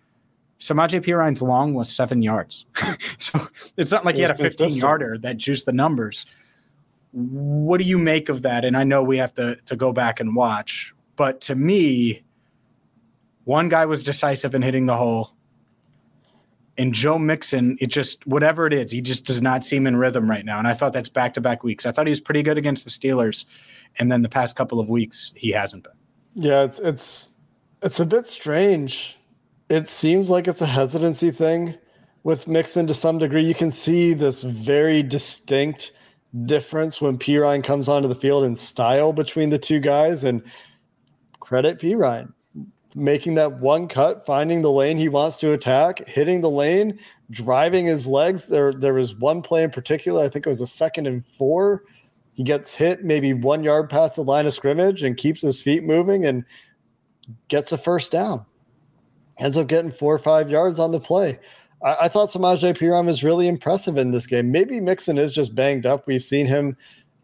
Samaje 0.60 1.04
Perine's 1.04 1.42
long 1.42 1.76
was 1.76 1.94
seven 1.96 2.24
yards. 2.24 2.66
so 3.20 3.48
it's 3.78 3.92
not 3.92 4.06
like 4.06 4.16
he 4.16 4.22
had 4.22 4.32
a 4.32 4.36
15 4.36 4.72
yarder 4.72 5.18
that 5.20 5.38
juiced 5.38 5.68
the 5.68 5.72
numbers. 5.72 6.26
What 7.12 7.78
do 7.78 7.84
you 7.84 8.00
make 8.00 8.28
of 8.30 8.42
that? 8.42 8.66
And 8.66 8.76
I 8.76 8.84
know 8.84 9.04
we 9.04 9.18
have 9.18 9.34
to, 9.36 9.58
to 9.66 9.76
go 9.76 9.92
back 9.92 10.20
and 10.20 10.36
watch, 10.36 10.94
but 11.16 11.42
to 11.42 11.56
me, 11.56 12.24
one 13.44 13.70
guy 13.70 13.86
was 13.86 14.04
decisive 14.04 14.56
in 14.56 14.64
hitting 14.64 14.88
the 14.88 14.98
hole 14.98 15.37
and 16.78 16.94
Joe 16.94 17.18
Mixon, 17.18 17.78
it 17.80 17.88
just 17.88 18.26
whatever 18.28 18.68
it 18.68 18.74
is, 18.74 18.92
he 18.92 19.02
just 19.02 19.26
does 19.26 19.42
not 19.42 19.66
seem 19.66 19.88
in 19.88 19.96
rhythm 19.96 20.30
right 20.30 20.46
now. 20.46 20.60
And 20.60 20.68
I 20.68 20.74
thought 20.74 20.94
that's 20.94 21.10
back 21.10 21.34
to 21.34 21.42
back 21.42 21.64
weeks. 21.64 21.86
I 21.86 21.92
thought 21.92 22.06
he 22.06 22.12
was 22.12 22.22
pretty 22.22 22.44
good 22.44 22.58
against 22.58 22.86
the 22.86 22.92
Steelers, 22.92 23.46
and 23.98 24.12
then 24.12 24.22
the 24.22 24.30
past 24.30 24.56
couple 24.56 24.80
of 24.80 24.88
weeks 24.90 25.34
he 25.36 25.52
hasn't 25.52 25.84
been. 25.84 25.94
Yeah, 26.36 26.64
it's 26.64 26.80
it's 26.80 27.32
it's 27.82 28.00
a 28.00 28.06
bit 28.06 28.28
strange. 28.28 29.18
It 29.70 29.88
seems 29.88 30.30
like 30.30 30.48
it's 30.48 30.62
a 30.62 30.68
hesitancy 30.68 31.32
thing 31.32 31.76
with 32.24 32.48
Mixon 32.48 32.88
to 32.88 32.94
some 32.94 33.18
degree. 33.18 33.44
You 33.44 33.56
can 33.56 33.72
see 33.72 34.14
this 34.14 34.44
very 34.44 35.04
distinct 35.04 35.92
difference 36.46 37.02
when 37.02 37.18
Perine 37.18 37.64
comes 37.64 37.90
onto 37.90 38.08
the 38.08 38.16
field 38.16 38.46
in 38.46 38.56
style 38.56 39.14
between 39.14 39.50
the 39.50 39.58
two 39.58 39.80
guys. 39.80 40.24
And 40.24 40.42
credit 41.40 41.80
Perine 41.80 42.34
making 42.98 43.36
that 43.36 43.60
one 43.60 43.88
cut, 43.88 44.26
finding 44.26 44.62
the 44.62 44.72
lane 44.72 44.98
he 44.98 45.08
wants 45.08 45.40
to 45.40 45.54
attack, 45.54 46.06
hitting 46.08 46.42
the 46.42 46.50
lane, 46.50 47.00
driving 47.30 47.86
his 47.86 48.08
legs. 48.08 48.48
There, 48.48 48.74
there 48.74 48.96
was 48.96 49.16
one 49.16 49.42
play 49.42 49.64
in 49.64 49.70
particular. 49.70 50.24
I 50.24 50.30
think 50.30 50.46
it 50.46 50.50
was 50.50 50.62
a 50.62 50.68
second 50.68 51.06
and 51.06 51.24
four. 51.38 51.84
He 52.34 52.44
gets 52.44 52.74
hit 52.74 53.04
maybe 53.04 53.34
one 53.34 53.64
yard 53.64 53.90
past 53.90 54.16
the 54.16 54.24
line 54.24 54.48
of 54.48 54.54
scrimmage 54.54 55.04
and 55.04 55.16
keeps 55.16 55.42
his 55.42 55.62
feet 55.62 55.84
moving 55.84 56.26
and 56.26 56.44
gets 57.50 57.72
a 57.72 57.78
first 57.78 58.12
down. 58.12 58.46
Ends 59.40 59.58
up 59.58 59.68
getting 59.68 59.92
four 59.92 60.16
or 60.16 60.20
five 60.20 60.50
yards 60.50 60.80
on 60.80 60.92
the 60.92 61.00
play. 61.00 61.40
I, 61.84 61.96
I 62.02 62.08
thought 62.08 62.30
Samaje 62.30 62.76
Perine 62.76 63.06
was 63.06 63.24
really 63.24 63.48
impressive 63.48 63.98
in 63.98 64.12
this 64.12 64.26
game. 64.26 64.52
Maybe 64.52 64.80
Mixon 64.80 65.20
is 65.20 65.34
just 65.34 65.54
banged 65.54 65.86
up. 65.86 66.08
We've 66.08 66.24
seen 66.24 66.48
him 66.48 66.76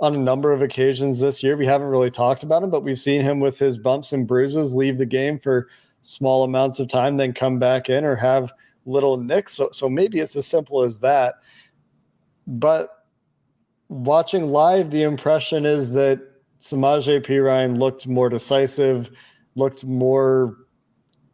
on 0.04 0.14
a 0.16 0.20
number 0.20 0.52
of 0.52 0.62
occasions 0.62 1.22
this 1.22 1.42
year. 1.42 1.56
We 1.56 1.66
haven't 1.66 1.88
really 1.88 2.12
talked 2.12 2.44
about 2.44 2.62
him, 2.62 2.70
but 2.70 2.84
we've 2.84 3.00
seen 3.00 3.22
him 3.22 3.40
with 3.40 3.58
his 3.58 3.78
bumps 3.78 4.12
and 4.12 4.28
bruises 4.28 4.76
leave 4.76 4.98
the 4.98 5.06
game 5.06 5.40
for 5.40 5.70
small 6.02 6.44
amounts 6.44 6.80
of 6.80 6.90
time, 6.90 7.16
then 7.16 7.32
come 7.32 7.58
back 7.58 7.90
in 7.90 8.04
or 8.04 8.14
have 8.18 8.52
little 8.86 9.16
nicks. 9.16 9.54
So, 9.54 9.70
so 9.72 9.88
maybe 9.88 10.20
it's 10.20 10.36
as 10.36 10.46
simple 10.46 10.84
as 10.84 11.00
that. 11.00 11.36
but 12.46 12.90
watching 13.88 14.48
live, 14.48 14.92
the 14.92 15.04
impression 15.04 15.66
is 15.66 15.94
that 15.94 16.20
Samaje 16.60 17.22
Perine 17.26 17.78
looked 17.78 18.06
more 18.06 18.28
decisive, 18.28 19.10
looked 19.56 19.86
more 19.86 20.58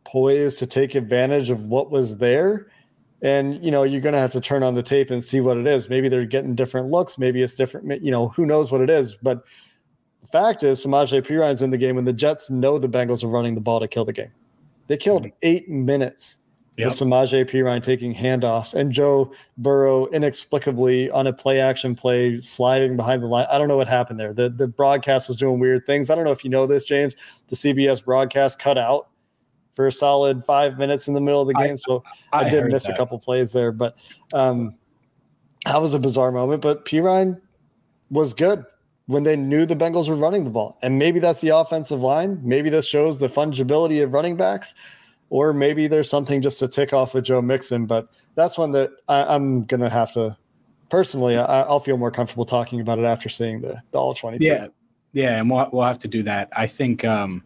poised 0.04 0.60
to 0.60 0.68
take 0.68 0.94
advantage 0.94 1.50
of 1.50 1.64
what 1.64 1.90
was 1.90 2.18
there. 2.18 2.68
And 3.22 3.64
you 3.64 3.72
know, 3.72 3.84
you're 3.84 4.02
gonna 4.02 4.20
have 4.20 4.32
to 4.34 4.42
turn 4.42 4.64
on 4.64 4.76
the 4.76 4.84
tape 4.84 5.10
and 5.10 5.24
see 5.24 5.42
what 5.42 5.58
it 5.58 5.68
is. 5.68 5.90
Maybe 5.90 6.10
they're 6.10 6.26
getting 6.26 6.56
different 6.56 6.90
looks, 6.90 7.18
maybe 7.18 7.42
it's 7.42 7.56
different, 7.56 8.02
you 8.02 8.12
know, 8.12 8.30
who 8.30 8.46
knows 8.46 8.72
what 8.72 8.82
it 8.82 8.90
is. 8.90 9.18
But 9.18 9.44
the 10.22 10.28
fact 10.28 10.64
is 10.64 10.86
Samaje 10.86 11.22
Perine's 11.26 11.62
in 11.62 11.70
the 11.70 11.78
game 11.78 11.96
when 11.96 12.06
the 12.06 12.14
Jets 12.14 12.50
know 12.50 12.78
the 12.78 12.90
Bengals 12.90 13.24
are 13.24 13.28
running 13.28 13.56
the 13.56 13.62
ball 13.62 13.80
to 13.80 13.88
kill 13.88 14.06
the 14.06 14.14
game. 14.14 14.32
They 14.88 14.98
killed 14.98 15.24
mm-hmm. 15.24 15.36
eight 15.44 15.70
minutes 15.70 16.38
yep. 16.80 16.88
with 16.88 16.96
Samaje 16.96 17.46
Perine 17.50 17.84
taking 17.84 18.16
handoffs 18.16 18.74
and 18.74 18.92
Joe 18.92 19.32
Burrow 19.58 20.08
inexplicably 20.08 21.12
on 21.12 21.28
a 21.28 21.34
play 21.34 21.60
action 21.60 21.96
play 21.96 22.40
sliding 22.40 22.96
behind 22.96 23.22
the 23.22 23.28
line. 23.28 23.46
I 23.52 23.58
don't 23.58 23.68
know 23.68 23.78
what 23.78 23.88
happened 23.88 24.20
there. 24.20 24.34
The 24.34 24.50
the 24.50 24.68
broadcast 24.68 25.28
was 25.28 25.38
doing 25.38 25.60
weird 25.60 25.86
things. 25.86 26.10
I 26.10 26.16
don't 26.16 26.24
know 26.24 26.32
if 26.32 26.44
you 26.44 26.50
know 26.50 26.66
this, 26.66 26.86
James. 26.86 27.16
The 27.50 27.56
CBS 27.56 28.04
broadcast 28.04 28.60
cut 28.60 28.78
out 28.78 29.09
for 29.80 29.88
a 29.88 29.92
solid 29.94 30.44
five 30.44 30.78
minutes 30.78 31.08
in 31.08 31.14
the 31.14 31.22
middle 31.22 31.40
of 31.40 31.48
the 31.48 31.54
game. 31.54 31.78
So 31.78 32.04
I, 32.34 32.40
I, 32.40 32.46
I 32.46 32.50
did 32.50 32.66
miss 32.66 32.86
that. 32.86 32.96
a 32.96 32.98
couple 32.98 33.18
plays 33.18 33.54
there, 33.54 33.72
but 33.72 33.96
um, 34.34 34.76
that 35.64 35.82
was 35.82 35.94
a 35.94 36.00
bizarre 36.00 36.34
moment. 36.34 36.62
But 36.62 36.84
Perine 36.84 37.40
was 38.10 38.34
good 38.34 38.66
when 39.06 39.24
they 39.24 39.38
knew 39.38 39.66
the 39.66 39.78
Bengals 39.78 40.10
were 40.10 40.18
running 40.18 40.44
the 40.44 40.50
ball. 40.50 40.78
And 40.82 41.00
maybe 41.00 41.22
that's 41.22 41.40
the 41.40 41.56
offensive 41.56 42.02
line. 42.02 42.42
Maybe 42.44 42.70
this 42.70 42.90
shows 42.90 43.20
the 43.20 43.30
fungibility 43.30 44.04
of 44.04 44.12
running 44.12 44.36
backs, 44.36 44.76
or 45.30 45.54
maybe 45.54 45.88
there's 45.88 46.10
something 46.10 46.42
just 46.42 46.60
to 46.60 46.68
tick 46.68 46.92
off 46.92 47.14
with 47.14 47.24
Joe 47.24 47.42
Mixon. 47.42 47.86
But 47.86 48.10
that's 48.36 48.58
one 48.58 48.74
that 48.74 48.92
I, 49.08 49.34
am 49.34 49.64
going 49.64 49.80
to 49.80 49.90
have 49.90 50.12
to 50.16 50.38
personally, 50.90 51.38
I, 51.38 51.66
will 51.70 51.80
feel 51.80 51.96
more 51.96 52.12
comfortable 52.12 52.44
talking 52.44 52.82
about 52.82 53.00
it 53.00 53.06
after 53.06 53.30
seeing 53.30 53.62
the, 53.62 53.82
the 53.92 53.98
all 53.98 54.14
22. 54.14 54.44
Yeah. 54.44 54.68
Yeah. 55.14 55.40
And 55.40 55.50
we'll, 55.50 55.70
we'll 55.72 55.88
have 55.88 56.00
to 56.00 56.10
do 56.10 56.22
that. 56.24 56.50
I 56.52 56.68
think, 56.68 57.06
um, 57.06 57.46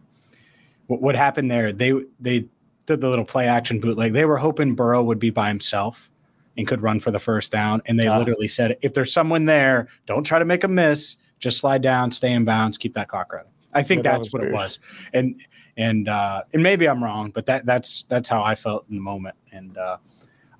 what, 0.86 1.00
what 1.00 1.14
happened 1.14 1.50
there? 1.50 1.72
They 1.72 1.92
they 2.20 2.48
did 2.86 3.00
the 3.00 3.08
little 3.08 3.24
play 3.24 3.46
action 3.46 3.80
bootleg. 3.80 4.12
They 4.12 4.24
were 4.24 4.36
hoping 4.36 4.74
Burrow 4.74 5.02
would 5.02 5.18
be 5.18 5.30
by 5.30 5.48
himself 5.48 6.10
and 6.56 6.66
could 6.66 6.82
run 6.82 7.00
for 7.00 7.10
the 7.10 7.18
first 7.18 7.50
down. 7.50 7.82
And 7.86 7.98
they 7.98 8.08
literally 8.08 8.48
said, 8.48 8.76
if 8.82 8.94
there's 8.94 9.12
someone 9.12 9.46
there, 9.46 9.88
don't 10.06 10.24
try 10.24 10.38
to 10.38 10.44
make 10.44 10.64
a 10.64 10.68
miss. 10.68 11.16
Just 11.40 11.58
slide 11.58 11.82
down, 11.82 12.12
stay 12.12 12.32
in 12.32 12.44
bounds, 12.44 12.78
keep 12.78 12.94
that 12.94 13.08
clock 13.08 13.32
running. 13.32 13.50
I 13.74 13.82
think 13.82 14.04
yeah, 14.04 14.12
that's 14.12 14.30
that 14.30 14.38
what 14.38 14.42
weird. 14.42 14.54
it 14.54 14.56
was. 14.56 14.78
And 15.12 15.40
and 15.76 16.08
uh, 16.08 16.42
and 16.52 16.62
maybe 16.62 16.88
I'm 16.88 17.02
wrong, 17.02 17.30
but 17.30 17.46
that 17.46 17.66
that's 17.66 18.04
that's 18.08 18.28
how 18.28 18.42
I 18.42 18.54
felt 18.54 18.86
in 18.88 18.94
the 18.94 19.02
moment. 19.02 19.34
And 19.50 19.76
uh, 19.76 19.98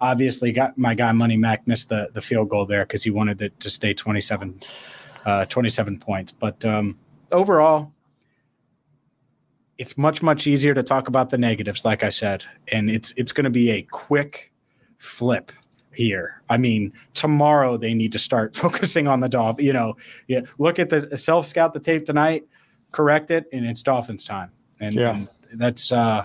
obviously, 0.01 0.51
got 0.51 0.77
my 0.77 0.95
guy 0.95 1.13
Money 1.13 1.37
Mac 1.37 1.67
missed 1.69 1.89
the 1.89 2.09
the 2.13 2.21
field 2.21 2.49
goal 2.49 2.67
there 2.67 2.85
because 2.85 3.05
he 3.05 3.11
wanted 3.11 3.41
it 3.41 3.59
to 3.61 3.71
stay 3.71 3.95
27, 3.95 4.61
uh, 5.25 5.45
27 5.47 5.99
points. 5.99 6.33
But 6.33 6.65
um, 6.65 6.99
overall, 7.31 7.93
it's 9.79 9.99
much 9.99 10.23
much 10.23 10.47
easier 10.47 10.75
to 10.75 10.83
talk 10.83 11.09
about 11.09 11.31
the 11.31 11.39
negatives 11.39 11.85
like 11.85 12.03
i 12.03 12.09
said 12.09 12.45
and 12.69 12.91
it's 12.91 13.13
it's 13.17 13.33
going 13.33 13.45
to 13.45 13.51
be 13.51 13.71
a 13.71 13.83
quick 13.83 14.53
flip 14.99 15.53
here 15.93 16.43
i 16.49 16.57
mean 16.57 16.93
tomorrow 17.15 17.77
they 17.77 17.95
need 17.95 18.13
to 18.13 18.19
start 18.19 18.55
focusing 18.65 19.07
on 19.07 19.21
the 19.21 19.29
dolph 19.29 19.61
you 19.61 19.73
know 19.73 19.97
yeah 20.29 20.41
look 20.59 20.79
at 20.79 20.89
the 20.89 21.17
self 21.17 21.47
scout 21.47 21.73
the 21.73 21.81
tape 21.81 22.05
tonight 22.05 22.45
correct 22.93 23.31
it 23.31 23.47
and 23.53 23.65
it's 23.65 23.83
dolphins 23.83 24.25
time 24.25 24.51
and, 24.81 24.95
yeah. 24.95 25.15
and 25.15 25.29
that's 25.55 25.93
uh 25.93 26.25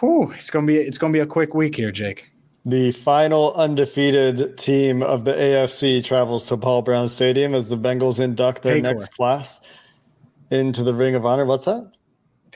whew, 0.00 0.32
it's 0.36 0.50
gonna 0.50 0.66
be 0.66 0.76
it's 0.76 0.98
gonna 0.98 1.12
be 1.12 1.20
a 1.20 1.26
quick 1.26 1.54
week 1.54 1.76
here 1.76 1.92
jake 1.92 2.30
the 2.66 2.90
final 2.90 3.54
undefeated 3.54 4.58
team 4.58 5.00
of 5.00 5.24
the 5.24 5.32
AFC 5.32 6.02
travels 6.02 6.46
to 6.46 6.56
Paul 6.56 6.82
Brown 6.82 7.06
Stadium 7.06 7.54
as 7.54 7.68
the 7.68 7.76
Bengals 7.76 8.18
induct 8.18 8.64
their 8.64 8.78
Paycor. 8.78 8.82
next 8.82 9.14
class 9.14 9.60
into 10.50 10.82
the 10.82 10.92
Ring 10.92 11.14
of 11.14 11.24
Honor. 11.24 11.44
What's 11.44 11.66
that? 11.66 11.92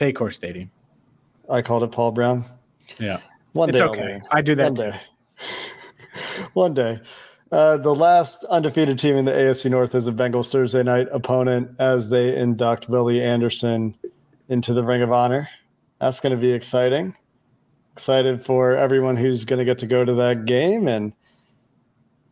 Paycor 0.01 0.33
Stadium. 0.33 0.71
I 1.47 1.61
called 1.61 1.83
it 1.83 1.91
Paul 1.91 2.11
Brown. 2.11 2.43
Yeah. 2.97 3.19
One 3.53 3.69
it's 3.69 3.77
day. 3.77 3.85
okay. 3.85 4.21
I 4.31 4.41
do 4.41 4.55
that 4.55 4.65
One 4.65 4.73
day. 4.73 5.01
One 6.53 6.73
day. 6.73 6.99
Uh, 7.51 7.77
the 7.77 7.93
last 7.93 8.43
undefeated 8.45 8.97
team 8.97 9.15
in 9.15 9.25
the 9.25 9.31
AFC 9.31 9.69
North 9.69 9.93
is 9.93 10.07
a 10.07 10.11
Bengals 10.11 10.51
Thursday 10.51 10.81
night 10.81 11.07
opponent 11.11 11.69
as 11.77 12.09
they 12.09 12.35
induct 12.35 12.89
Willie 12.89 13.21
Anderson 13.21 13.93
into 14.49 14.73
the 14.73 14.83
Ring 14.83 15.03
of 15.03 15.11
Honor. 15.11 15.47
That's 15.99 16.19
going 16.19 16.31
to 16.31 16.41
be 16.41 16.51
exciting. 16.51 17.15
Excited 17.93 18.43
for 18.43 18.75
everyone 18.75 19.17
who's 19.17 19.45
going 19.45 19.59
to 19.59 19.65
get 19.65 19.77
to 19.79 19.85
go 19.85 20.03
to 20.03 20.13
that 20.15 20.45
game 20.45 20.87
and 20.87 21.13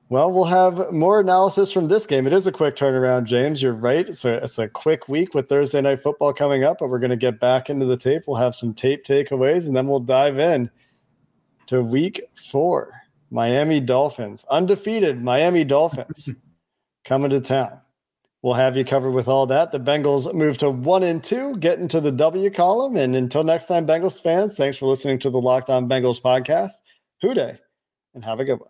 well, 0.10 0.32
we'll 0.32 0.44
have 0.46 0.92
more 0.92 1.20
analysis 1.20 1.72
from 1.72 1.88
this 1.88 2.08
game. 2.08 2.26
It 2.26 2.34
is 2.34 2.48
a 2.48 2.52
quick 2.52 2.76
turnaround, 2.76 3.26
James. 3.26 3.62
You're 3.62 3.74
right. 3.74 4.10
It's 4.10 4.26
a, 4.26 4.44
it's 4.44 4.58
a 4.58 4.68
quick 4.68 5.08
week 5.08 5.36
with 5.36 5.48
Thursday 5.48 5.82
night 5.82 6.02
football 6.02 6.34
coming 6.34 6.64
up, 6.64 6.80
but 6.80 6.90
we're 6.90 6.98
going 6.98 7.12
to 7.12 7.16
get 7.16 7.40
back 7.40 7.70
into 7.70 7.86
the 7.86 7.96
tape. 7.96 8.24
We'll 8.26 8.38
have 8.38 8.56
some 8.56 8.74
tape 8.74 9.06
takeaways, 9.06 9.68
and 9.68 9.78
then 9.78 9.86
we'll 9.86 10.00
dive 10.00 10.40
in 10.40 10.70
to 11.68 11.84
week 11.84 12.24
four. 12.36 12.92
Miami 13.30 13.80
Dolphins, 13.80 14.44
undefeated 14.50 15.22
Miami 15.22 15.64
Dolphins 15.64 16.30
coming 17.06 17.30
to 17.30 17.40
town. 17.40 17.80
We'll 18.42 18.56
have 18.56 18.76
you 18.76 18.84
covered 18.84 19.12
with 19.12 19.28
all 19.28 19.46
that. 19.48 19.72
The 19.72 19.80
Bengals 19.80 20.34
move 20.34 20.58
to 20.60 20.72
one 20.72 21.04
and 21.04 21.24
two, 21.24 21.56
get 21.58 21.78
into 21.78 22.02
the 22.02 22.12
W 22.12 22.50
column. 22.50 22.96
And 22.96 23.16
until 23.16 23.44
next 23.44 23.66
time, 23.66 23.86
Bengals 23.86 24.20
fans, 24.20 24.56
thanks 24.56 24.78
for 24.78 24.88
listening 24.88 25.20
to 25.20 25.30
the 25.30 25.40
Locked 25.40 25.70
On 25.70 25.88
Bengals 25.88 26.20
podcast. 26.20 26.72
Who 27.22 27.36
Dey, 27.36 27.60
and 28.16 28.24
have 28.24 28.40
a 28.40 28.46
good 28.46 28.60
one. 28.60 28.70